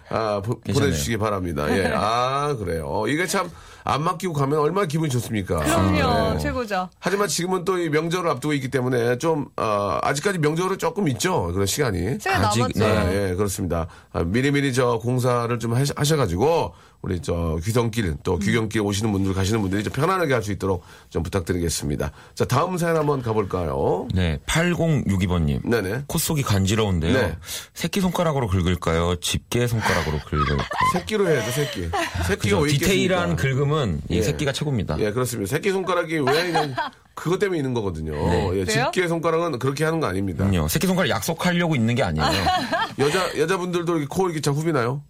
[0.10, 0.60] 아, 보.
[0.62, 1.66] 보내주시기 바랍니다.
[1.76, 3.06] 예, 아, 그래요.
[3.08, 3.50] 이게 참,
[3.90, 5.60] 안 맡기고 가면 얼마나 기분이 좋습니까?
[5.60, 6.34] 그럼요.
[6.34, 6.38] 네.
[6.40, 6.90] 최고죠.
[7.00, 11.44] 하지만 지금은 또 이 명절을 앞두고 있기 때문에 좀, 어, 아직까지 명절은 조금 있죠.
[11.54, 12.18] 그런 시간이.
[12.20, 12.80] 시간 아직, 남았죠.
[12.80, 13.88] 네, 예, 그렇습니다.
[14.12, 16.74] 아, 미리미리 저 공사를 좀 하셔- 하셔가지고,
[17.08, 21.24] 우리 저 귀성길, 또 귀경길 오시는 분들, 가시는 분들이 좀 편안하게 할 수 있도록 좀
[21.24, 22.12] 부탁드리겠습니다.
[22.36, 24.08] 자, 다음 사연 한번 가볼까요?
[24.14, 25.66] 네, 8062번님.
[25.68, 26.04] 네네.
[26.08, 27.14] 콧 속이 간지러운데요.
[27.14, 27.38] 네.
[27.74, 29.16] 새끼 손가락으로 긁을까요?
[29.22, 30.58] 집게 손가락으로 긁을까요?
[30.94, 31.90] 새끼로 해야죠, 새끼.
[32.28, 32.60] 새끼가 그죠?
[32.60, 33.42] 왜 디테일한 있겠습니까?
[33.42, 34.22] 긁음은 이 예.
[34.22, 35.00] 새끼가 최고입니다.
[35.00, 35.50] 예, 그렇습니다.
[35.50, 36.76] 새끼 손가락이 왜 그냥
[37.14, 38.14] 그것 때문에 있는 거거든요.
[38.54, 38.92] 예, 그래요?
[38.92, 40.46] 집게 손가락은 그렇게 하는 거 아닙니다.
[40.46, 40.68] 그럼요.
[40.68, 42.28] 새끼 손가락 약속하려고 있는 게 아니에요.
[43.00, 45.04] 여자, 여자분들도 이렇게 코 이렇게 잘 후비나요?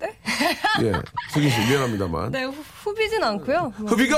[0.00, 0.16] 네?
[0.82, 0.92] 예,
[1.30, 2.30] 수기 씨, 미안합니다만.
[2.32, 3.72] 네, 후, 후비진 않고요.
[3.76, 4.16] 뭐 후비가!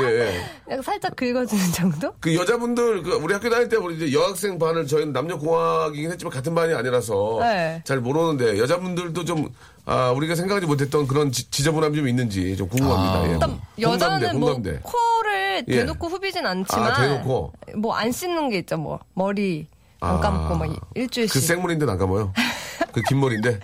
[0.00, 0.82] 예, 예.
[0.82, 2.12] 살짝 긁어주는 정도?
[2.20, 6.54] 그 여자분들, 그 우리 학교 다닐 때 우리 이제 여학생 반을 저희는 남녀공학이긴 했지만 같은
[6.54, 7.82] 반이 아니라서 네.
[7.84, 9.48] 잘 모르는데 여자분들도 좀,
[9.84, 13.18] 아, 우리가 생각하지 못했던 그런 지, 지저분함이 좀 있는지 좀 궁금합니다.
[13.18, 13.26] 아.
[13.26, 13.32] 예.
[13.32, 14.80] 일단 여자는 공감대, 뭐 공감대.
[14.82, 15.74] 코를 예.
[15.76, 17.52] 대놓고 후비진 않지만 아, 대놓고?
[17.76, 18.76] 뭐 안 씻는 게 있죠.
[18.76, 19.66] 뭐 머리
[20.00, 21.32] 안 감고 뭐 일주일씩.
[21.32, 22.32] 그 생머리인데 안 감아요.
[22.92, 23.58] 그 긴 머리인데.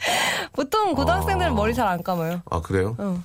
[0.52, 2.42] 보통 고등학생들은 머리 잘 안 감아요.
[2.50, 2.94] 아, 그래요?
[2.98, 3.22] 어.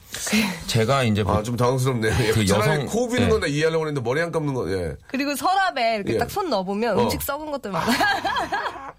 [0.67, 2.13] 제가 이제 아, 좀 당황스럽네요.
[2.21, 2.31] 예.
[2.31, 3.29] 그 여성- 코 비는 예.
[3.29, 4.95] 건나 이해하려고 했는데 머리 안 감는 거, 예.
[5.07, 6.17] 그리고 서랍에 이렇게 예.
[6.17, 7.03] 딱손 넣어보면 어.
[7.03, 7.97] 음식 썩은 것들 많아요.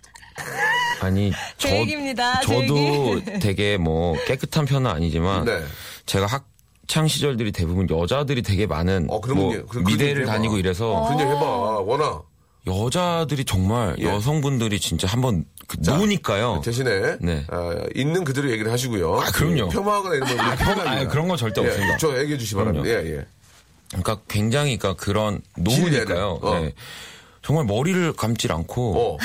[1.00, 2.76] 아니 제 저, 얘기입니다, 제 저도
[3.16, 3.38] 얘기.
[3.40, 5.62] 되게 뭐 깨끗한 편은 아니지만 네.
[6.06, 6.46] 제가 학
[6.88, 10.24] 창 시절들이 대부분 여자들이 되게 많은 어, 뭐 그런 미대를.
[10.24, 11.40] 다니고 이래서 그런 얘기 해봐.
[11.80, 12.22] 워낙.
[12.66, 14.04] 여자들이 정말 예.
[14.06, 16.62] 여성분들이 진짜 한번 그 노니까요.
[16.64, 17.44] 대신에 네.
[17.48, 19.16] 아, 있는 그대로 얘기를 하시고요.
[19.20, 19.70] 아, 그럼요.
[19.70, 21.96] 혐오하거나 이런 건 아, 혐오- 아, 그런 건 절대 예, 없습니다.
[21.98, 22.88] 저 얘기해 주시기 바랍니다.
[22.88, 23.26] 예, 예.
[23.88, 26.40] 그러니까 굉장히 그러니까 그런 노후니까요.
[26.42, 26.46] 돼.
[26.48, 26.60] 어.
[26.60, 26.72] 네.
[27.42, 29.18] 정말 머리를 감질 않고 어,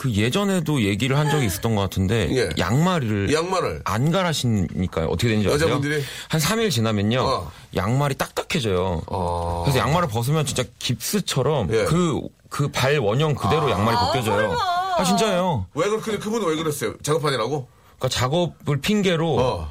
[0.00, 2.48] 그 예전에도 얘기를 한 적이 있었던 것 같은데 예.
[2.58, 5.08] 양말을 이 양말을 안 갈아신니까요.
[5.08, 5.68] 어떻게 되는지 아세요?
[5.68, 6.02] 여자분들이?
[6.30, 7.20] 한 3일 지나면요.
[7.20, 7.52] 어.
[7.76, 9.02] 양말이 딱딱해져요.
[9.08, 9.62] 어.
[9.62, 11.84] 그래서 양말을 벗으면 진짜 깁스처럼 예.
[11.84, 14.56] 그그 발 원형 그대로 양말이 벗겨져요.
[14.96, 15.66] 아 진짜요.
[15.74, 16.94] 왜 그, 근데 그분은 왜 그랬어요?
[17.02, 17.68] 작업하느라고?
[17.98, 19.70] 그러니까 작업을 핑계로 어.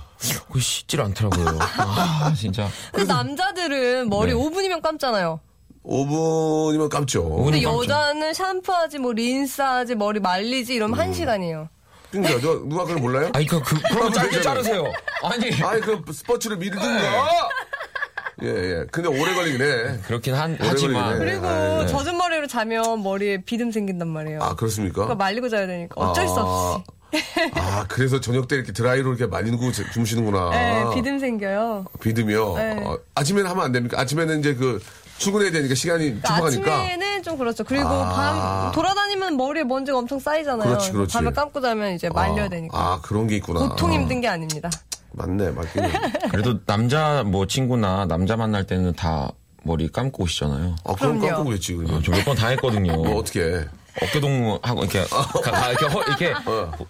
[0.51, 1.57] 그 씻질 않더라고요.
[1.59, 2.69] 아 진짜.
[2.91, 4.37] 근데 남자들은 머리 네.
[4.37, 5.39] 5분이면 감잖아요.
[5.85, 7.23] 5분이면 감죠.
[7.29, 7.63] 5분 근데.
[7.63, 11.01] 여자는 샴푸하지 뭐 린스하지 머리 말리지 이러면 음.
[11.01, 11.69] 한 시간이에요.
[12.11, 13.29] 그러니까 저 누가 그걸 몰라요?
[13.33, 14.83] 아니 그, 그 그럼 짧게 자르세요.
[15.23, 17.29] 아니 아이 그 스포츠를 미르든가.
[18.41, 18.85] 예, 예.
[18.91, 19.97] 근데 오래 걸리긴 해.
[20.07, 21.25] 그렇긴 한, 오래 하지만 걸리네.
[21.31, 21.87] 그리고 아, 네.
[21.87, 24.39] 젖은 머리로 자면 머리에 비듬 생긴단 말이에요.
[24.41, 24.93] 아, 그렇습니까?
[24.95, 26.83] 그러니까 말리고 자야 되니까 어쩔 수 없이.
[27.55, 30.49] 아, 그래서 저녁 때 이렇게 드라이로 이렇게 말리고 주- 주무시는구나.
[30.51, 31.85] 네, 비듬 생겨요.
[32.01, 32.55] 비듬이요?
[32.55, 32.81] 네.
[32.85, 33.99] 어, 아침에는 하면 안 됩니까?
[33.99, 34.81] 아침에는 이제 그
[35.19, 36.75] 출근해야 되니까 시간이 그러니까 촉박하니까.
[36.75, 37.63] 아침에는 좀 그렇죠.
[37.63, 38.71] 그리고 아.
[38.71, 40.67] 밤 돌아다니면 머리에 먼지가 엄청 쌓이잖아요.
[40.67, 41.13] 그렇지, 그렇지.
[41.13, 42.77] 밤에 감고 자면 이제 말려야 아, 되니까.
[42.77, 43.59] 아, 그런 게 있구나.
[43.59, 44.69] 보통 힘든 게 아닙니다.
[45.11, 45.91] 맞네, 맞긴 해.
[46.31, 49.31] 그래도 남자 뭐 친구나 남자 만날 때는 다
[49.63, 50.75] 머리 감고 오시잖아요.
[50.85, 51.27] 아, 그럼 그럼요.
[51.27, 51.75] 깜깜 그랬지.
[51.75, 52.01] 그냥.
[52.01, 52.93] 저몇번다 했거든요.
[52.93, 53.65] 뭐, 어떻게 해.
[54.01, 56.33] 어깨 동무하고 이렇게 가, 가- 이렇게, 허- 이렇게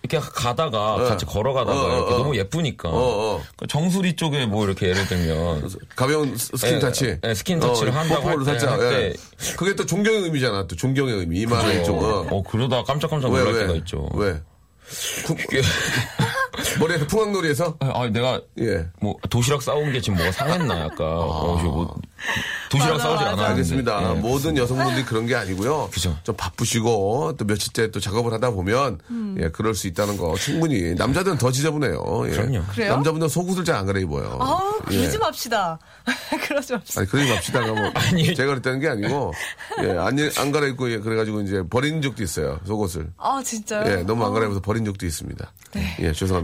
[0.03, 2.17] 이렇게 가다가 같이 걸어가다가 어, 어, 이렇게 어.
[2.17, 2.93] 너무 예쁘니까 어,
[3.37, 3.43] 어.
[3.57, 7.17] 그 정수리 쪽에 뭐 이렇게 예를 들면 가벼운 스- 스킨 예, 터치.
[7.23, 8.79] 예, 스킨 터치를 한다고 뽀뽀를 할 때, 살짝.
[8.79, 9.13] 할 예.
[9.55, 10.67] 그게 또 존경의 의미잖아.
[10.67, 11.39] 또 존경의 의미.
[11.41, 11.97] 이만한 좀.
[11.99, 12.25] 어.
[12.29, 13.59] 어, 그러다 깜짝깜짝 왜, 놀랄 왜?
[13.61, 14.09] 때가 있죠.
[14.13, 14.33] 왜?
[15.25, 15.37] 쿵-
[16.79, 17.77] 머리에서 풍악놀이에서?
[17.79, 18.88] 아, 아니, 내가 예.
[19.01, 21.95] 뭐 도시락 싸온 게 지금 뭐가 상했나 약간 어, 지금 뭐
[22.69, 23.23] 도시락 맞아, 싸우지.
[23.23, 24.09] 않았는데 알겠습니다.
[24.15, 25.89] 예, 모든 여성분들이 그런 게 아니고요.
[25.91, 26.15] 그죠.
[26.23, 29.35] 좀 바쁘시고 또 며칠째 또 작업을 하다 보면 음.
[29.41, 32.23] 예 그럴 수 있다는 거 충분히 남자들은 더 지저분해요.
[32.27, 32.29] 예.
[32.31, 32.63] 그럼요.
[32.71, 32.93] 그래요?
[32.93, 34.38] 남자분들은 속옷을 잘 안 갈아 입어요.
[34.41, 34.97] 아우, 예.
[34.97, 35.79] 그러지 맙시다.
[36.47, 36.99] 그러지 맙시다.
[37.01, 37.62] 아니 그러지 맙시다.
[37.62, 37.75] 뭐
[38.35, 39.33] 제가 그랬다는 게 아니고
[39.83, 43.07] 예 안 안 갈아입고 예, 그래가지고 이제 버린 적도 있어요 속옷을.
[43.17, 43.89] 아, 진짜요?
[43.91, 45.51] 예 너무 안 갈아입어서 버린 적도 있습니다.
[46.01, 46.38] 예 죄송합니다.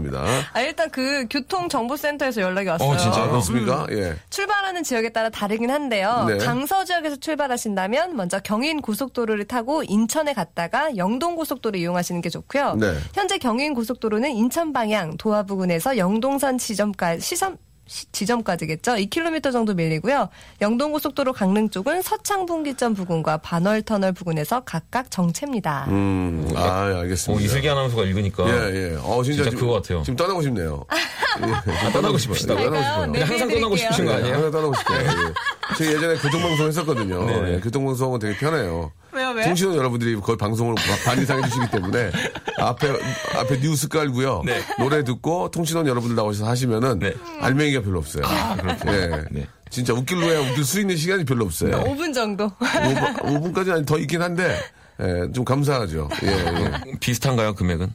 [0.52, 2.88] 아, 일단 그 교통정보센터에서 연락이 왔어요.
[2.88, 3.24] 어, 진짜요?
[3.24, 3.86] 아, 그렇습니까?
[3.90, 4.16] 예.
[4.30, 6.24] 출발하는 지역에 따라 다르긴 한데요.
[6.28, 6.38] 네.
[6.38, 12.74] 강서 지역에서 출발하신다면 먼저 경인 고속도로를 타고 인천에 갔다가 영동 고속도로 이용하시는 게 좋고요.
[12.76, 12.94] 네.
[13.14, 18.92] 현재 경인 고속도로는 인천 방향 도화 부근에서 영동선 지점까지 시선 시- 지점까지겠죠.
[18.92, 20.28] 2km 정도 밀리고요.
[20.60, 25.86] 영동고속도로 강릉 쪽은 서창 분기점 부근과 반월 터널 부근에서 각각 정체입니다.
[25.88, 27.40] 음, 아, 예, 알겠습니다.
[27.40, 28.96] 어, 이슬기 아나운서가 읽으니까 예, 예.
[29.02, 30.02] 어, 진짜, 진짜 지금- 그거 같아요.
[30.02, 30.84] 지금 떠나고 싶네요.
[31.40, 32.64] 예, 지금 떠나고 싶으시다고요?
[32.70, 33.02] 떠나고 갈까요?
[33.04, 33.12] 싶어요.
[33.12, 33.22] 네.
[33.22, 34.34] 항상 떠나고 싶으신 거 예, 아니에요?
[34.34, 34.98] 항상 떠나고 싶어요.
[35.00, 35.74] 예.
[35.78, 37.24] 제가 예전에 교통방송 했었거든요.
[37.26, 37.54] 네네.
[37.54, 38.92] 예, 교통방송은 되게 편해요.
[39.16, 39.44] 왜요, 왜?
[39.44, 40.74] 통신원 여러분들이 거의 방송을
[41.04, 42.10] 반 이상 해주시기 때문에
[42.58, 42.88] 앞에,
[43.36, 44.42] 앞에 뉴스 깔고요.
[44.44, 44.60] 네.
[44.78, 47.14] 노래 듣고 통신원 여러분들 나오셔서 하시면은 네.
[47.40, 48.24] 알맹이가 별로 없어요.
[48.60, 48.88] 그렇게.
[48.90, 49.24] 예.
[49.30, 49.46] 네.
[49.70, 51.82] 진짜 웃길로 해야 웃길 수 있는 시간이 별로 없어요.
[51.84, 52.48] 5분 정도.
[52.58, 54.58] 5분, 5분까지는 더 있긴 한데
[55.00, 56.08] 예, 좀 감사하죠.
[56.22, 56.98] 예, 예.
[57.00, 57.92] 비슷한가요, 금액은?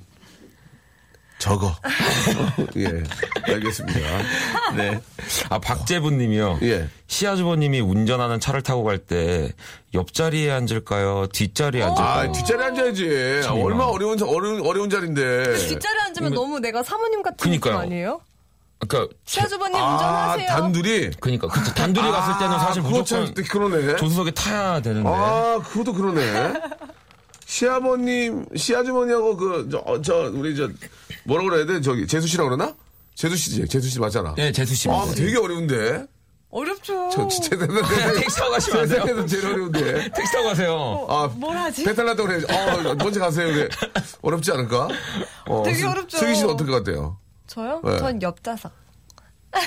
[1.41, 1.75] 적어.
[2.77, 3.04] 예,
[3.51, 3.99] 알겠습니다.
[4.77, 4.99] 네.
[5.49, 6.60] 아, 박재분 님이요.
[6.62, 6.88] 예.
[7.08, 9.51] 시아주버님이 운전하는 차를 타고 갈 때
[9.95, 11.25] 옆자리에 앉을까요?
[11.34, 12.30] 뒷자리에 앉을까요?
[12.30, 13.41] 아, 뒷자리에 앉아야지.
[13.43, 13.65] 참이나.
[13.65, 15.56] 얼마 어려운, 자- 어려운, 어려운 자리인데.
[15.56, 17.73] 뒷자리 앉으면 너무 내가 사모님 같은 그니까요.
[17.80, 18.21] 느낌 아니에요?
[18.88, 20.47] 그러니까 시아주버님 아, 운전하세요.
[20.47, 21.12] 단둘이?
[21.19, 23.95] 그러니까 그 단둘이 갔을 때는 사실 그거 참 무조건 그러네.
[23.95, 25.10] 조수석에 타야 되는데.
[25.10, 26.54] 아, 그것도 그러네.
[27.52, 30.70] 시아버님, 시아주머니하고 그, 저, 어, 저, 우리 저,
[31.26, 31.82] 뭐라 그래야 돼?
[31.82, 32.74] 저기, 재수 씨라고 그러나?
[33.14, 34.36] 재수 씨지, 재수 씨 맞잖아.
[34.38, 34.90] 네, 재수 씨.
[34.90, 36.06] 아, 되게 어려운데?
[36.50, 37.10] 어렵죠.
[37.12, 38.14] 저 진짜 대단한데.
[38.22, 39.02] 택시 타고 가시면 안 돼요?
[39.02, 40.12] 세상에서 제일 어려운데.
[40.16, 41.06] 택시 타고 가세요.
[41.10, 41.84] 아, 뭘 하지?
[41.84, 42.42] 배탈 났다고 그래.
[42.90, 43.48] 어, 먼저 가세요.
[43.54, 43.68] 그래.
[44.22, 44.88] 어렵지 않을까?
[45.48, 46.18] 어, 되게 스- 어렵죠.
[46.20, 47.18] 슬기 씨는 어떨 것 같아요?
[47.48, 47.82] 저요?
[47.84, 47.98] 네.
[48.00, 48.72] 전 옆좌석.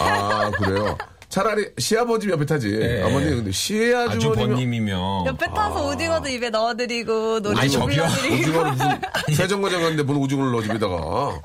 [0.01, 0.97] 아, 그래요?
[1.35, 2.71] 차라리 시아버지 옆에 타지.
[2.79, 3.03] 네.
[3.03, 4.15] 아버님, 근데 시아주머니.
[4.15, 5.27] 아주버님이면.
[5.27, 7.81] 옆에 타서 오징어도 입에 넣어드리고 저기요.
[7.81, 8.63] 불러드리고
[9.35, 10.95] 세정거장 갔는데 무슨 오징어를 넣어 집에다가.
[10.95, 11.41] 어?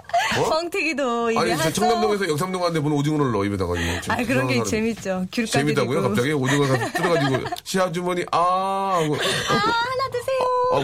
[0.48, 1.74] 뻥튀기도 입에 아니, 저 하죠.
[1.82, 3.74] 청담동에서 역삼동 갔는데 무슨 오징어를 넣어 입에다가.
[4.10, 4.66] 아 그런 게 사람.
[4.66, 5.26] 재밌죠.
[5.32, 5.48] 귤 까드리고.
[5.48, 6.02] 재밌다고요?
[6.04, 10.40] 갑자기 오징어를 가서 뜯어가지고 시아주머니 아 하고 아 하나 드세요.
[10.72, 10.78] 아,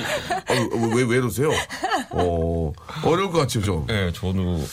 [0.52, 1.52] 아, 왜, 왜 이러세요?
[2.10, 3.86] 어, 어려울 것 같죠, 좀.
[3.86, 4.63] 네, 저도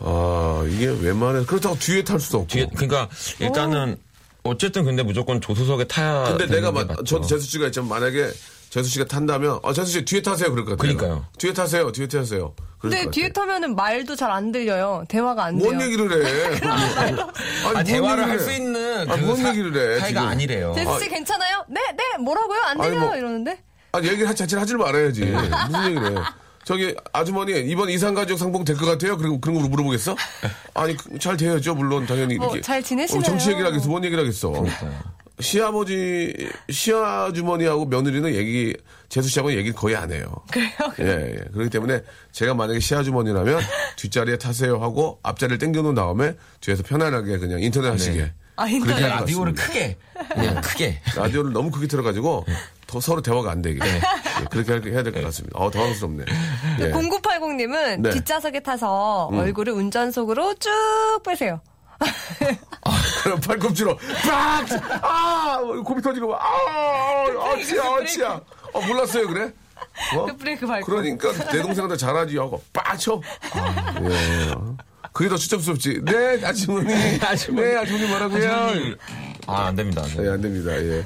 [0.00, 1.44] 아, 이게 웬만해.
[1.46, 2.48] 그렇다고 뒤에 탈 수도 없고.
[2.48, 3.96] 뒤에 그러니까 일단은
[4.44, 6.24] 어쨌든 근데 무조건 조수석에 타야.
[6.24, 7.04] 근데 되는 내가, 게 마, 맞죠.
[7.04, 8.30] 저도 재수 씨가 있지만 만약에
[8.70, 10.50] 재수 씨가 탄다면, 아, 재수 씨 뒤에 타세요.
[10.50, 10.96] 그럴 것 같아요.
[10.96, 11.26] 그러니까요.
[11.38, 11.90] 뒤에 타세요.
[11.92, 12.54] 뒤에 타세요.
[12.78, 13.46] 그럴 근데 것 뒤에 같아요.
[13.46, 15.04] 타면은 말도 잘 안 들려요.
[15.08, 15.70] 대화가 안 돼요.
[15.72, 16.56] 뭔 얘기를 해?
[17.00, 17.32] 아니, 아,
[17.72, 18.38] 뭔 대화를 얘기를 할 해?
[18.38, 20.28] 수 있는 아, 그 뭔 사- 얘기를 해, 사이가 지금.
[20.28, 20.72] 아니래요.
[20.76, 21.64] 제수 씨 괜찮아요?
[21.68, 22.22] 네, 네.
[22.22, 22.60] 뭐라고요?
[22.66, 23.06] 안 아니, 들려요.
[23.08, 23.16] 뭐.
[23.16, 23.58] 이러는데.
[23.92, 25.20] 아, 얘기를 하- 자체를 하질 말아야지.
[25.24, 26.22] 무슨 얘기를 해.
[26.66, 29.16] 저기, 아주머니, 이번 이상가족 상봉 될 것 같아요?
[29.16, 30.16] 그리고 그런 걸 물어보겠어?
[30.74, 31.76] 아니, 그, 잘 돼야죠.
[31.76, 32.34] 물론, 당연히.
[32.40, 32.60] 어, 이렇게.
[32.60, 33.22] 잘 지내시나요?
[33.22, 33.88] 정치 얘기를 하겠어.
[33.88, 34.52] 뭔 얘기를 하겠어.
[35.38, 36.34] 시아버지,
[36.68, 38.74] 시아주머니하고 며느리는 얘기,
[39.08, 40.24] 재수 씨하고는 얘기를 거의 안 해요.
[40.50, 40.70] 그래요?
[40.98, 41.44] 예, 예.
[41.52, 42.00] 그렇기 때문에
[42.32, 43.60] 제가 만약에 시아주머니라면
[43.96, 48.32] 뒷자리에 타세요 하고 앞자리를 당겨놓은 다음에 뒤에서 편안하게 그냥 인터넷 하시게.
[48.56, 48.94] 아, 인터넷.
[48.96, 49.84] 그렇게 라디오를 같습니다.
[49.84, 49.96] 크게
[50.34, 51.00] 그냥 크게.
[51.14, 52.44] 라디오를 너무 크게 틀어가지고
[52.88, 53.78] 더 서로 대화가 안 되게.
[53.86, 54.00] 예,
[54.50, 55.58] 그렇게 할- 해야 될 것 같습니다.
[55.58, 56.24] 어, 당황스럽네.
[56.80, 56.90] 예.
[56.92, 58.10] 0980님은 네.
[58.10, 60.70] 뒷좌석에 타서 얼굴을 운전석으로 쭉
[61.24, 61.60] 빼세요.
[63.22, 64.66] 그럼 팔꿈치로 빡!
[65.02, 65.58] 아!
[65.84, 67.26] 고비 터지고 막, 아!
[67.52, 68.40] 아, 치야, 아, 치야.
[68.72, 69.52] 어, 몰랐어요, 그래?
[70.14, 70.26] 어?
[70.26, 70.86] 그 브레이크 밟고.
[70.86, 73.20] 그러니까 내 동생한테 잘하지 하고 빡 쳐.
[74.02, 74.54] 예.
[75.12, 76.00] 그게 더 추접스럽지.
[76.04, 76.86] 네, 아주머니.
[76.92, 78.50] 네, 아주머니 뭐라고요?
[79.46, 80.02] 아, 안 됩니다.
[80.02, 80.24] 안 됩니다.
[80.24, 80.72] 예, 안 됩니다.
[80.76, 81.04] 예.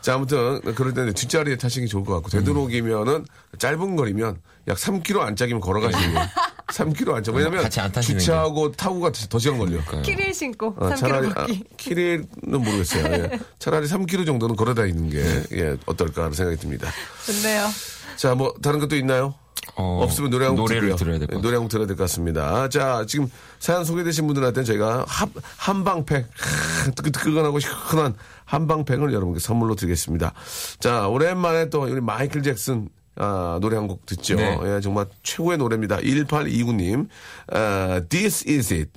[0.00, 3.24] 자, 아무튼 그럴 때는 뒷자리에 타시는 게 좋을 것 같고 되도록이면은
[3.58, 6.28] 짧은 거리면 약 3km 안짝이면 걸어가시는 거예요.
[6.68, 7.34] 3km 안짝.
[7.34, 9.78] 왜냐면 같이 안 타시는 주차하고 타고가 더 시간 걸려.
[10.02, 11.64] 키릴 신고 어, 3km 차라리 아, 걷기.
[11.76, 13.04] 키릴은 모르겠어요.
[13.12, 13.38] 예.
[13.58, 16.90] 차라리 3km 정도는 걸어다니는 게 예, 어떨까 하는 생각이 듭니다.
[17.26, 17.68] 좋네요.
[18.16, 19.34] 자, 뭐 다른 것도 있나요?
[19.76, 20.96] 어, 없으면 노래 한곡 노래를.
[20.96, 22.68] 들어야 될것 네, 노래 한곡 들어야 될 것 같습니다.
[22.68, 28.14] 자, 지금 사연 소개되신 분들한테는 저희가 한, 한방팩, 하, 뜨끈뜨끈하고 시원한
[28.48, 30.32] 한방팩을 여러분께 선물로 드리겠습니다.
[30.80, 32.88] 자, 오랜만에 또 우리 마이클 잭슨
[33.20, 34.36] 아, 노래 한 곡 듣죠.
[34.36, 34.56] 네.
[34.64, 35.98] 예, 정말 최고의 노래입니다.
[35.98, 37.08] 1829님,
[37.52, 38.90] 아, This is it.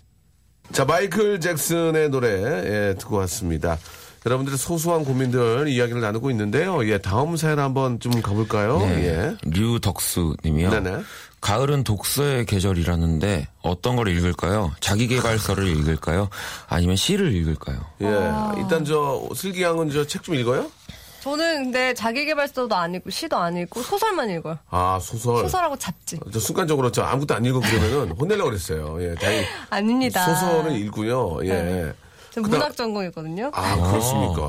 [0.72, 3.78] 자, 마이클 잭슨의 노래, 예, 듣고 왔습니다.
[4.26, 6.88] 여러분들의 소소한 고민들 이야기를 나누고 있는데요.
[6.88, 8.78] 예, 다음 사연 한번 좀 가볼까요?
[8.80, 9.06] 네.
[9.08, 9.38] 예.
[9.50, 10.70] 류덕수 님이요.
[10.70, 11.02] 네네.
[11.42, 14.72] 가을은 독서의 계절이라는데 어떤 걸 읽을까요?
[14.80, 16.30] 자기계발서를 읽을까요?
[16.68, 17.80] 아니면 시를 읽을까요?
[18.02, 18.06] 예.
[18.62, 20.70] 일단 저 슬기 양은 저 책 좀 읽어요?
[21.22, 24.58] 저는 근데 자기개발서도 안 읽고 시도 안 읽고 소설만 읽어요.
[24.72, 25.44] 아 소설.
[25.44, 26.20] 소설하고 잡지.
[26.34, 28.98] 저 순간적으로 저 아무것도 안 읽어 그러면은 혼내려고 그랬어요.
[29.04, 30.26] 예, 다행히 아닙니다.
[30.34, 31.40] 소설을 읽고요.
[31.44, 31.94] 예.
[32.34, 33.52] 저 그다음- 문학 전공이거든요.
[33.54, 34.42] 아 그렇습니까?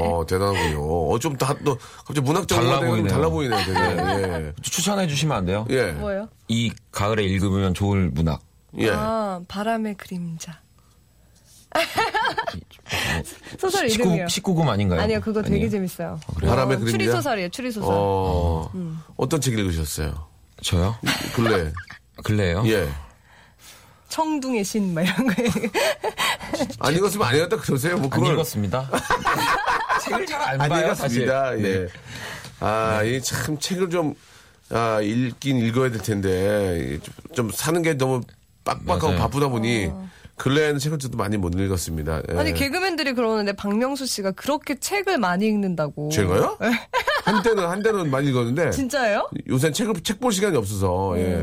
[0.00, 0.80] 어 대단하군요.
[1.12, 3.12] 어 좀 다 또 갑자기 문학 달라 전공가 되면 보이네요.
[3.14, 3.64] 달라 보이네.
[3.64, 4.52] 되게.
[4.62, 5.64] 추천해 주시면 안 돼요?
[5.70, 5.74] 예.
[5.88, 5.92] 예.
[5.92, 6.28] 뭐예요?
[6.48, 8.40] 이 가을에 읽으면 좋을 문학.
[8.78, 8.90] 예.
[8.90, 10.60] 아, 바람의 그림자.
[13.58, 14.26] 소설 19, 이름이요.
[14.26, 15.00] 19금 아닌가요?
[15.00, 15.70] 아니요, 그거 되게 아니에요?
[15.70, 16.20] 재밌어요.
[16.40, 16.90] 바람의 어, 그림자?
[16.92, 17.90] 추리 소설이에요, 추리 소설.
[17.92, 18.70] 어
[19.16, 20.14] 어떤 책 읽으셨어요?
[20.62, 20.94] 저요?
[21.34, 21.72] 근래.
[22.22, 22.62] 근래요?
[22.66, 22.88] 예.
[24.08, 25.34] 청둥의 신, 막 이런 거.
[26.80, 27.94] 안 읽었으면 안 읽었다 그러세요.
[27.96, 28.90] 뭐안 그걸 읽었습니다.
[30.02, 31.22] 책을 잘안안 봐요, 사실.
[31.22, 31.58] 읽었습니다.
[31.58, 31.62] 예.
[31.62, 31.88] 네.
[32.60, 34.14] 아, 이참 책을 좀,
[34.70, 38.20] 아, 읽긴 읽어야 될 텐데, 좀, 좀 사는 게 너무
[38.64, 39.18] 빡빡하고 맞아요.
[39.18, 39.90] 바쁘다 보니,
[40.36, 42.22] 근래에는 책을 좀 많이 못 읽었습니다.
[42.30, 42.34] 예.
[42.34, 42.40] 어.
[42.40, 46.10] 아니, 개그맨들이 그러는데 박명수 씨가 그렇게 책을 많이 읽는다고.
[46.10, 46.58] 제가요?
[47.24, 49.28] 한때는, 한때는 많이 읽었는데, 진짜예요?
[49.48, 51.42] 요새 책을, 책 볼 시간이 없어서, 예.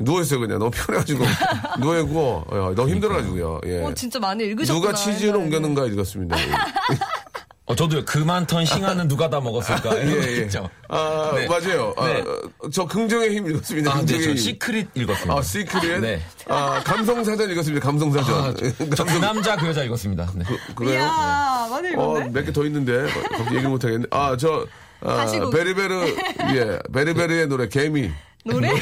[0.00, 0.58] 누워 있어요, 그냥.
[0.58, 1.24] 너무 피곤해가지고.
[1.80, 3.60] 누워 있고, 어, 너무 힘들어가지고요.
[3.66, 3.82] 예.
[3.84, 4.80] 어, 진짜 많이 읽으셨구나.
[4.80, 5.36] 누가 치즈를.
[5.36, 6.38] 옮겼는가 읽었습니다.
[6.40, 6.50] 예.
[7.66, 8.04] 어, 저도요.
[8.04, 9.96] 그 많던 싱아는 누가 다 먹었을까?
[10.02, 10.42] 예, 예.
[10.42, 10.68] 있죠.
[10.88, 11.46] 아, 네.
[11.46, 11.94] 맞아요.
[11.96, 12.20] 아, 네.
[12.58, 13.90] 어, 저 긍정의 힘 읽었습니다.
[13.90, 14.36] 아, 네, 긍정의 저 힘.
[14.36, 15.34] Secret 읽었습니다.
[15.38, 16.00] 아, Secret?
[16.00, 16.20] 네.
[16.48, 17.86] 아, 감성사전 읽었습니다.
[17.86, 18.34] 감성사전.
[18.44, 18.54] 아,
[18.96, 20.32] 저 그 남자 그 여자 읽었습니다.
[20.34, 20.44] 네.
[20.74, 20.94] 그 래요?
[21.00, 22.30] 이야, 많이 어, 읽었네.
[22.30, 24.06] 몇개 더 있는데, 갑자기 얘기를 못하겠네.
[24.10, 24.66] 아, 저,
[25.04, 25.26] 아.
[25.50, 26.14] 베르베르,
[26.54, 28.10] 예, 베르베르의 노래, 개미.
[28.44, 28.68] 노래?
[28.70, 28.74] 아,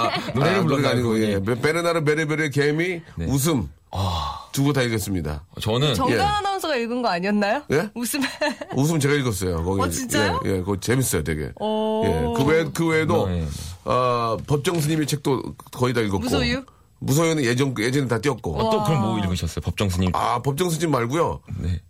[0.00, 0.88] 아, 노래를 노래가 불렀나요?
[0.90, 1.20] 아니고?
[1.20, 1.42] 예.
[1.42, 3.26] 베- 베르나르 베르베르의 개미, 네.
[3.26, 3.68] 웃음.
[4.52, 5.44] 두거다 읽었습니다.
[5.60, 6.20] 저는 정관 예.
[6.20, 7.62] 아나운서가 읽은 거 아니었나요?
[7.70, 7.88] 예?
[7.94, 8.20] 웃음.
[8.74, 9.62] 웃음 제가 읽었어요.
[9.64, 9.82] 거기.
[9.82, 10.40] 어, 진짜요?
[10.44, 11.52] 예, 예, 그거 재밌어요, 되게.
[11.60, 12.04] 오.
[12.04, 13.46] 예, 그 외, 그 외에도, 네.
[13.84, 16.18] 아, 법정 스님의 책도 거의 다 읽었고.
[16.18, 16.64] 무소유?
[17.00, 18.56] 무소유는 예전, 예전에 다 뗐고.
[18.56, 19.60] 어, 또 그럼 뭐 읽으셨어요?
[19.62, 20.10] 법정 스님.
[20.14, 21.40] 아, 법정 스님 말고요.
[21.58, 21.80] 네.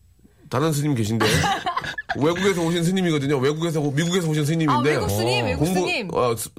[0.50, 1.24] 다른 스님 계신데.
[2.16, 3.38] 외국에서 오신 스님이거든요.
[3.38, 4.90] 외국에서, 오- 미국에서 오신 아, 스님인데.
[4.90, 6.08] 외국 스님, 어, 외국 스님.
[6.14, 6.50] 어, 스-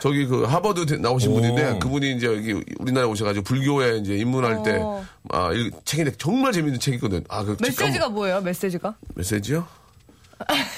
[0.00, 1.34] 저기 그 하버드 대- 나오신 오.
[1.34, 5.04] 분인데 그분이 이제 여기 우리나라에 오셔가지고 불교에 이제 입문할 때 어.
[5.30, 7.24] 아, 이 책인데 정말 재밌는 책이거든.
[7.28, 8.94] 아, 그책 메시지가 까먹- 뭐예요, 메시지가?
[9.14, 9.66] 메시지요?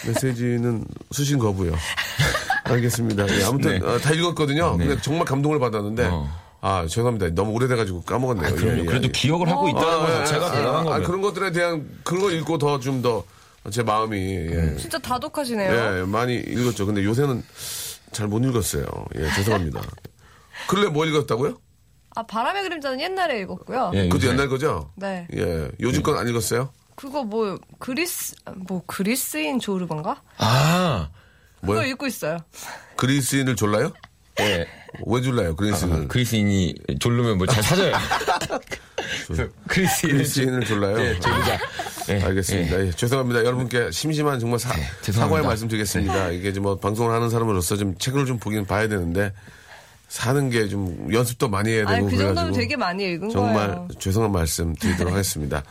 [0.06, 1.74] 메시지는 수신 거부요.
[2.64, 3.26] 알겠습니다.
[3.28, 3.86] 예, 아무튼 네.
[3.86, 4.76] 어, 다 읽었거든요.
[4.78, 4.86] 네.
[4.86, 6.28] 근데 정말 감동을 받았는데 어.
[6.60, 7.28] 아 죄송합니다.
[7.34, 8.46] 너무 오래돼가지고 까먹었네요.
[8.46, 8.50] 아.
[8.50, 9.08] 예, 예, 그래도 예.
[9.12, 11.02] 기억을 하고 있다는 아, 것 예, 자체가 아, 대단한 아, 거예요.
[11.06, 13.24] 그런 것들에 대한 그런 거 읽고 더 좀더
[13.70, 14.18] 제 마음이
[14.50, 16.00] 예, 진짜 다독하시네요.
[16.00, 16.86] 예, 많이 읽었죠.
[16.86, 17.42] 근데 요새는
[18.12, 18.84] 잘 못 읽었어요.
[19.16, 19.80] 예, 죄송합니다.
[20.68, 21.58] 근래 뭐 읽었다고요?
[22.16, 23.90] 아, 바람의 그림자는 옛날에 읽었고요.
[23.94, 24.28] 예, 그것도.
[24.30, 24.92] 옛날 거죠?
[24.96, 25.26] 네.
[25.34, 26.72] 예, 요즘 건 안 읽었어요?
[26.94, 28.36] 그거 뭐, 그리스,
[28.68, 30.22] 뭐, 그리스인 조르반가?
[30.38, 31.10] 아,
[31.62, 31.80] 뭐요?
[31.80, 32.38] 그거 읽고 있어요.
[32.96, 33.92] 그리스인을 졸라요?
[34.40, 34.66] 예.
[35.06, 36.04] 왜 졸라요, 그리스인을?
[36.04, 37.92] 아, 그리스인이 졸르면 뭐 잘 찾아요.
[39.68, 40.12] 그리스인.
[40.12, 40.98] 그리스인을 졸라요?
[41.00, 41.58] 예, 저기가.
[42.10, 42.86] 예, 알겠습니다.
[42.86, 43.44] 예, 죄송합니다.
[43.44, 44.70] 여러분께 심심한 정말 사,
[45.02, 45.12] 죄송합니다.
[45.12, 46.30] 사과의 말씀 드리겠습니다.
[46.30, 49.32] 이게 좀뭐 방송을 하는 사람으로서 좀 책을 좀 보긴 봐야 되는데
[50.08, 53.68] 사는 게 좀 연습도 많이 해야 되고 아니, 그 정도면 그래가지고 되게 많이 읽은 정말
[53.68, 53.88] 거예요.
[53.98, 55.62] 죄송한 말씀 드리도록 하겠습니다.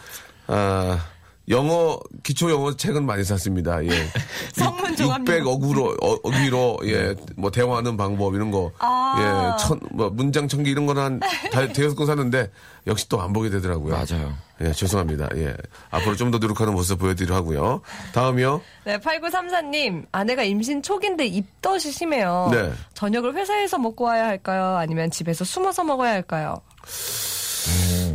[0.48, 1.06] 아,
[1.49, 3.84] 영어 기초 영어 책은 많이 샀습니다.
[3.86, 3.89] 예.
[4.53, 9.15] 성문 종합 600억으로 어, 어기로 예, 뭐 대화하는 방법 이런 거 아.
[9.60, 11.27] 예, 천, 뭐 문장 천기 이런 거는 한다
[11.73, 12.49] 대여섯 권 샀는데
[12.88, 13.93] 역시 또 안 보게 되더라고요.
[13.93, 14.34] 맞아요.
[14.62, 15.27] 예, 죄송합니다.
[15.36, 15.56] 예.
[15.91, 17.82] 앞으로 좀 더 노력하는 모습 보여드리려 하고요.
[18.13, 18.62] 다음이요.
[18.86, 22.49] 네, 8934님, 아내가 임신 초기인데 입덧이 심해요.
[22.51, 22.71] 네.
[22.93, 24.77] 저녁을 회사에서 먹고 와야 할까요?
[24.77, 26.62] 아니면 집에서 숨어서 먹어야 할까요?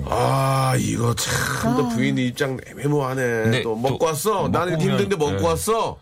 [0.06, 3.62] 아, 이거 참, 또 부인이 입장 애매모하네.
[3.62, 4.48] 또 먹고 또 왔어.
[4.48, 5.46] 나는 힘든데 오면, 먹고 네.
[5.48, 5.98] 왔어.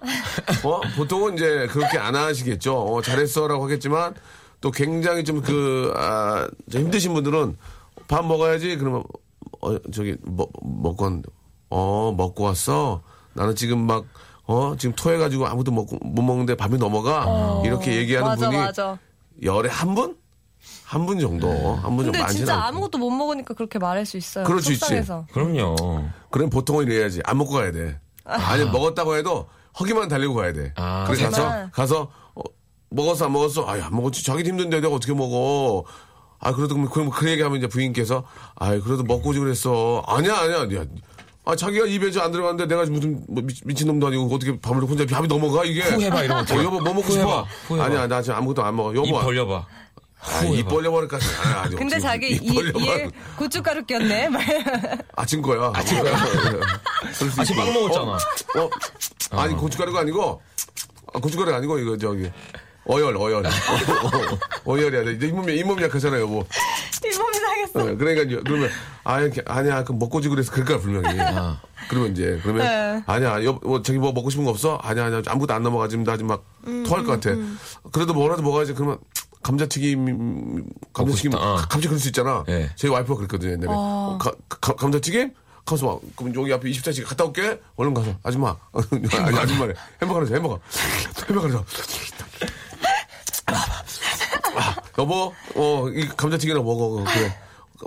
[0.64, 0.80] 어?
[0.96, 2.76] 보통은 이제 그렇게 안 하시겠죠.
[2.78, 4.14] 어, 잘했어라고 하겠지만
[4.60, 7.56] 또 굉장히 좀 그, 아, 저 힘드신 분들은
[8.08, 8.76] 밥 먹어야지.
[8.76, 9.02] 그러면,
[9.60, 11.28] 어, 저기, 먹, 먹고 왔는데,
[11.70, 13.02] 어, 먹고 왔어.
[13.34, 14.04] 나는 지금 막,
[14.44, 17.60] 어, 지금 토해가지고 아무도 먹고, 못 먹는데 밥이 넘어가.
[17.64, 18.98] 이렇게 얘기하는 맞아, 분이 맞아.
[19.42, 20.16] 열에 한 분?
[20.86, 21.48] 한 분 정도.
[21.50, 22.66] 한 분 정도 근데 많지는 진짜 않고.
[22.68, 24.44] 아무것도 못 먹으니까 그렇게 말할 수 있어요.
[24.44, 24.80] 그럴 수 있지.
[24.80, 25.26] 속상해서.
[25.32, 26.04] 그럼요.
[26.30, 27.20] 그럼 보통은 이래야지.
[27.24, 27.98] 안 먹고 가야 돼.
[28.24, 29.48] 아니, 먹었다고 해도
[29.80, 30.72] 허기만 달리고 가야 돼.
[30.76, 31.70] 아, 그래서 가서.
[31.72, 32.42] 가서, 어,
[32.90, 33.64] 먹었어, 안 먹었어?
[33.68, 34.24] 아유, 안 먹었지.
[34.24, 35.84] 자기도 힘든데 내가 어떻게 먹어.
[36.38, 40.02] 아, 그래도 그럼, 그럼 그 얘기하면 이제 부인께서, 아이, 그래도 먹고 오지 그랬어.
[40.06, 40.84] 아니야, 아니야, 아니야.
[41.44, 45.04] 아, 자기가 입에 안 들어갔는데 내가 무슨 뭐 미, 미친 놈도 아니고 어떻게 밥을 혼자
[45.06, 45.82] 밥이 넘어가, 이게.
[45.82, 47.20] 후 해봐, 이런 거 어, 여보, 뭐 먹고 후 싶어?
[47.22, 47.84] 해봐, 후 해봐.
[47.84, 48.92] 아니야, 나 지금 아무것도 안 먹어.
[48.92, 49.20] 입 여보.
[49.20, 49.66] 벌려봐.
[50.20, 51.18] 아, 입 벌려버릴까?
[51.18, 52.72] 아, 아니, 근데 자기 입 이.
[52.84, 54.28] 이에 고춧가루 꼈네.
[55.14, 55.70] 아침 거야.
[55.74, 56.14] 아침 거야.
[57.38, 58.12] 아침 빵 먹었잖아.
[58.12, 58.70] 어?
[59.32, 60.40] 아니 고춧가루가 아니고
[61.12, 62.30] 아, 고춧가루가 아니고 이거 저기
[62.86, 63.42] 어열 어열
[64.64, 66.46] 어열이야 이제 잇몸이 잇몸 약하잖아요 여보
[67.02, 67.80] 뒷몸이 상했어.
[67.80, 68.70] 어, 그러니까 이제 그러면
[69.02, 71.18] 아 이렇게 아니야 그 먹고 지 그래서 그럴까 분명히
[71.88, 73.02] 그러면 이제 그러면 네.
[73.06, 76.04] 아니야 여, 뭐 저기 뭐 먹고 싶은 거 없어 아니야 아니야 아무것도 안 넘어가 지금
[76.04, 76.44] 나 지금 막
[76.86, 77.36] 토할 것 같아
[77.92, 78.98] 그래도 뭐라도 먹어야지 그러면
[79.46, 81.38] 감자튀김 감자튀김 싶다.
[81.38, 81.56] 어.
[81.56, 82.68] 갑자기 그럴 수 있잖아 예.
[82.74, 85.32] 저희 와이프가 그랬거든요 옛날에 어, 가- 가- 감자튀김
[85.64, 90.26] 가서 와 그럼 여기 앞에 24시간 갔다 올게 얼른 가서 아줌마 아니 아줌마래 햄버거 하나
[90.28, 90.60] 줘 햄버거
[91.28, 91.64] 햄버거 하나 줘
[94.58, 97.04] 아, 여보, 어, 이 감자튀김이나 먹어.
[97.04, 97.36] 그래.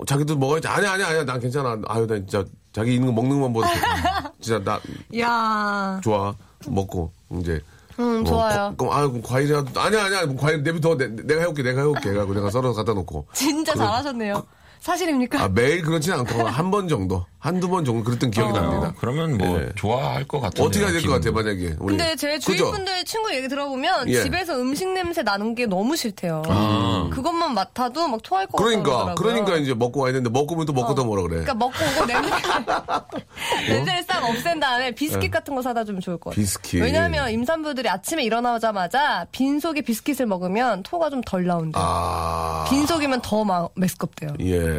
[0.06, 0.68] 자기도 먹어야지.
[0.68, 1.24] 아니야, 아니야, 아니야.
[1.24, 1.76] 난 괜찮아.
[1.88, 3.66] 아유, 나 진짜 자기 있는 거 먹는 것만 보고
[4.40, 4.80] 진짜 나
[5.18, 6.32] 야 좋아.
[6.68, 7.60] 먹고 이제.
[8.00, 8.74] 음, 좋아요.
[8.76, 10.20] 거, 그럼 아, 그럼 과일이라도 아니야, 아니야.
[10.22, 10.96] 그럼 과일 내비둬.
[10.96, 12.10] 내, 내가 해올게, 내가 해올게.
[12.10, 13.26] 해가지고 내가 썰어서 갖다 놓고.
[13.32, 14.42] 진짜 잘하셨네요.
[14.80, 15.40] 사실입니까?
[15.42, 18.88] 아, 매일 그렇지는 않고 한 번 정도, 한두 번 정도 그랬던 기억이 납니다.
[18.88, 19.68] 어, 그러면 뭐 네.
[19.74, 20.62] 좋아할 것 같은데.
[20.62, 21.74] 어떻게 해야 될 것 같아, 만약에.
[21.78, 21.96] 우리.
[21.96, 22.58] 근데 제 주위?
[22.58, 24.22] 분들 친구 얘기 들어보면 예.
[24.22, 26.42] 집에서 음식 냄새 나는 게 너무 싫대요.
[27.12, 28.64] 그것만 맡아도 막 토할 것 아.
[28.64, 29.14] 그러니까, 같더라고요.
[29.16, 31.42] 그러니까 이제 먹고 와야 되는데 먹고 오면 또 먹고 더 뭐라 그래.
[31.42, 32.30] 그러니까 먹고 오고 냄새
[33.68, 36.40] 냄새를 싹 없앤 다음에 비스킷 같은 거 사다 주면 좋을 것 같아요.
[36.40, 36.42] 어.
[36.42, 36.82] 비스킷.
[36.82, 41.82] 왜냐하면 임산부들이 아침에 일어나자마자 빈속에 비스킷을 먹으면 토가 좀 덜 나온대요.
[41.84, 42.64] 아.
[42.70, 44.30] 빈속이면 더 막 메스껍대요.
[44.40, 44.69] 예.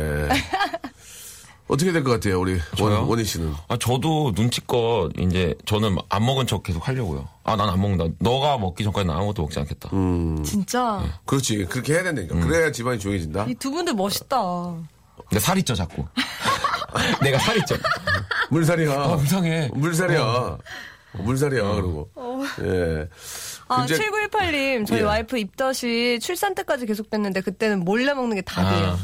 [1.67, 3.07] 어떻게 될 것 같아요, 우리 원, 저요?
[3.07, 3.53] 원희 씨는?
[3.69, 7.29] 아, 저도 눈치껏 이제 저는 안 먹은 척 계속 하려고요.
[7.45, 8.13] 아, 난 안 먹는다.
[8.19, 9.89] 너가 먹기 전까지 난 아무것도 먹지 않겠다.
[9.93, 10.43] 음.
[10.43, 11.65] 진짜 그렇지.
[11.65, 12.35] 그렇게 해야 된다니까.
[12.35, 12.41] 음.
[12.41, 13.45] 그래야 집안이 조용해진다.
[13.45, 14.37] 이 두 분들 멋있다.
[15.29, 16.03] 근데 살이 쪄, 자꾸.
[17.23, 17.75] 내가 살이 쪄.
[18.49, 18.91] 물살이야.
[18.91, 19.69] 아, 이상해.
[19.73, 20.21] 물살이야.
[20.21, 20.57] 어.
[21.13, 22.09] 물살이야, 그러고.
[22.63, 23.07] 예.
[23.73, 25.03] 아, 이제- 7918님, 저희 예.
[25.03, 28.97] 와이프 입덧이 출산 때까지 계속됐는데 그때는 몰래 먹는 게 답이에요.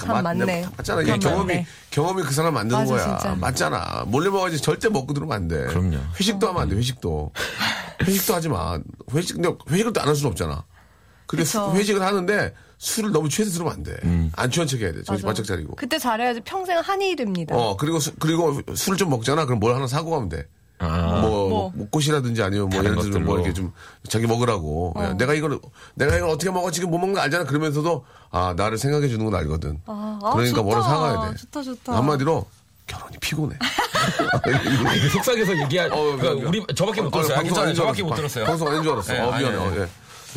[0.00, 0.66] 참 맞- 맞네.
[0.76, 1.02] 맞잖아.
[1.02, 1.66] 이게 참 경험이, 맞네.
[1.90, 3.18] 경험이 그 사람 만드는 맞아, 거야.
[3.18, 3.34] 진짜.
[3.36, 4.04] 맞잖아.
[4.06, 5.64] 몰래 먹어야지 절대 먹고 들으면 안 돼.
[5.66, 5.98] 그럼요.
[6.18, 7.32] 회식도 하면 안 돼, 회식도.
[8.02, 8.78] 회식도 하지 마.
[9.12, 10.64] 회식, 근데 회식을 또 안 할 수는 없잖아.
[11.26, 11.72] 근데 그쵸.
[11.74, 13.96] 회식을 하는데 술을 너무 취해서 들으면 안 돼.
[14.04, 14.32] 음.
[14.34, 15.02] 안 취한 척 해야 돼.
[15.02, 15.42] 정신 맞아.
[15.42, 15.74] 바짝 차리고.
[15.76, 17.54] 그때 잘해야지 평생 한이 이릅니다.
[17.54, 19.44] 어, 그리고, 수- 그리고 술을 좀 먹잖아.
[19.44, 20.46] 그럼 뭘 하나 사고 가면 돼.
[20.80, 21.18] 아.
[21.22, 21.72] 뭐, 뭐.
[21.74, 23.36] 뭐 꽃이라든지 아니면 뭐 예를 들면 뭐.
[23.36, 23.72] 이렇게 좀
[24.08, 24.94] 자기 먹으라고.
[24.98, 25.58] 야, 내가 이걸
[25.94, 27.44] 내가 이걸 어떻게 먹어 지금 못 먹는 거 알잖아.
[27.44, 29.80] 그러면서도 아 나를 생각해 주는 건 알거든.
[29.86, 30.62] 아, 아, 그러니까 좋다.
[30.62, 31.36] 뭐를 사가야 돼.
[31.36, 31.96] 좋다, 좋다.
[31.96, 32.46] 한마디로
[32.86, 33.56] 결혼이 피곤해.
[35.12, 35.92] 속삭여서 얘기할.
[35.92, 36.46] 어, 그러니까 미안.
[36.46, 37.34] 우리 저밖에 못 어, 들었어요.
[37.34, 37.62] 아, 방송.
[37.62, 38.20] 아닌 줄 저밖에 못 알았어.
[38.22, 38.44] 들었어요.
[38.46, 39.12] 방송 아닌 줄 알았어.
[39.12, 39.46] 네, 어, 미안해.
[39.46, 39.56] 아니.
[39.56, 39.88] 어, 예.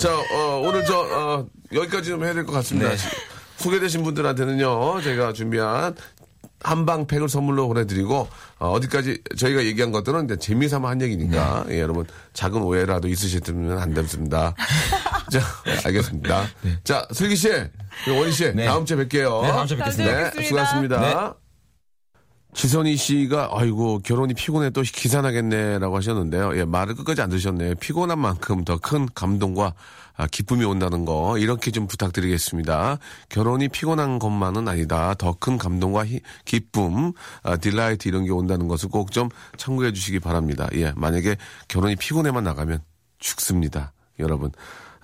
[0.02, 2.89] 자, 어, 오늘 저, 어, 여기까지 좀 해야 될 것 같습니다.
[2.89, 2.98] 네.
[3.58, 5.96] 소개되신 분들한테는요, 제가 준비한
[6.64, 8.28] 한방팩을 선물로 보내드리고,
[8.59, 11.76] 어, 디까지 저희가 얘기한 것들은 이제 재미삼아 한 얘기니까, 네.
[11.76, 14.53] 예, 여러분, 작은 오해라도 있으셨으면 안 됩니다.
[15.32, 15.41] 자,
[15.86, 16.45] 알겠습니다.
[16.84, 17.49] 자, 슬기 씨,
[18.03, 18.66] 그리고 원희 씨, 네.
[18.66, 19.41] 다음 주에 뵐게요.
[19.41, 20.14] 네, 다음 주에 뵙겠습니다.
[20.14, 20.47] 네, 뵙겠습니다.
[20.47, 21.41] 수고하셨습니다.
[22.54, 22.62] 네.
[22.62, 26.58] 지선희 씨가 아이고 결혼이 피곤해 또 기산하겠네라고 하셨는데요.
[26.58, 27.76] 예, 말을 끝까지 안 들으셨네요.
[27.76, 29.74] 피곤한 만큼 더 큰 감동과
[30.18, 32.97] 아, 기쁨이 온다는 거 이렇게 좀 부탁드리겠습니다.
[33.30, 35.14] 결혼이 피곤한 것만은 아니다.
[35.16, 40.20] 더 큰 감동과 히- 기쁨, 아, 딜라이트 이런 게 온다는 것을 꼭 좀 참고해 주시기
[40.20, 40.68] 바랍니다.
[40.74, 41.38] 예, 만약에
[41.70, 42.82] 결혼이 피곤해만 나가면
[43.20, 43.93] 죽습니다.
[44.20, 44.52] 여러분.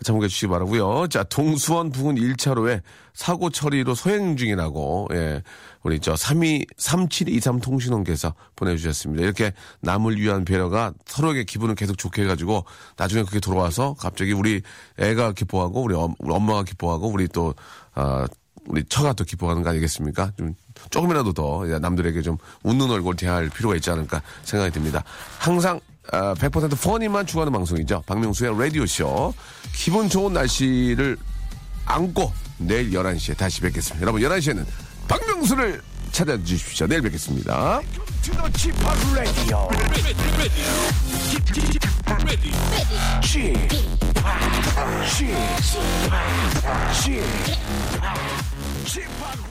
[0.03, 2.81] 참고해 주시기 바라고요 자, 동수원 부근 1차로에
[3.13, 5.41] 사고 처리로 소행 중이라고, 예,
[5.81, 9.23] 우리 저 32, 3723 통신원께서 보내 주셨습니다.
[9.23, 14.61] 이렇게 남을 위한 배려가 서로에게 기분을 계속 좋게 해 가지고 나중에 그게 돌아와서 갑자기 우리
[14.99, 17.55] 애가 기뻐하고 우리, 엄, 우리 엄마가 기뻐하고 우리 또,
[17.95, 18.27] 아,
[18.67, 20.33] 우리 처가 또 기뻐하는 거 아니겠습니까?
[20.37, 20.53] 좀
[20.91, 25.03] 조금이라도 더 남들에게 좀 웃는 얼굴 대할 필요가 있지 않을까 생각이 듭니다.
[25.39, 25.79] 항상
[26.11, 28.03] 아, 100% 퍼니만 추구하는 방송이죠.
[28.05, 29.33] 박명수의 라디오쇼.
[29.73, 31.17] 기분 좋은 날씨를
[31.85, 34.01] 안고 내일 11시에 다시 뵙겠습니다.
[34.01, 34.65] 여러분 11시에는
[35.07, 35.81] 박명수를
[36.11, 36.87] 찾아주십시오.
[36.87, 37.81] 내일 뵙겠습니다.
[48.97, 49.46] the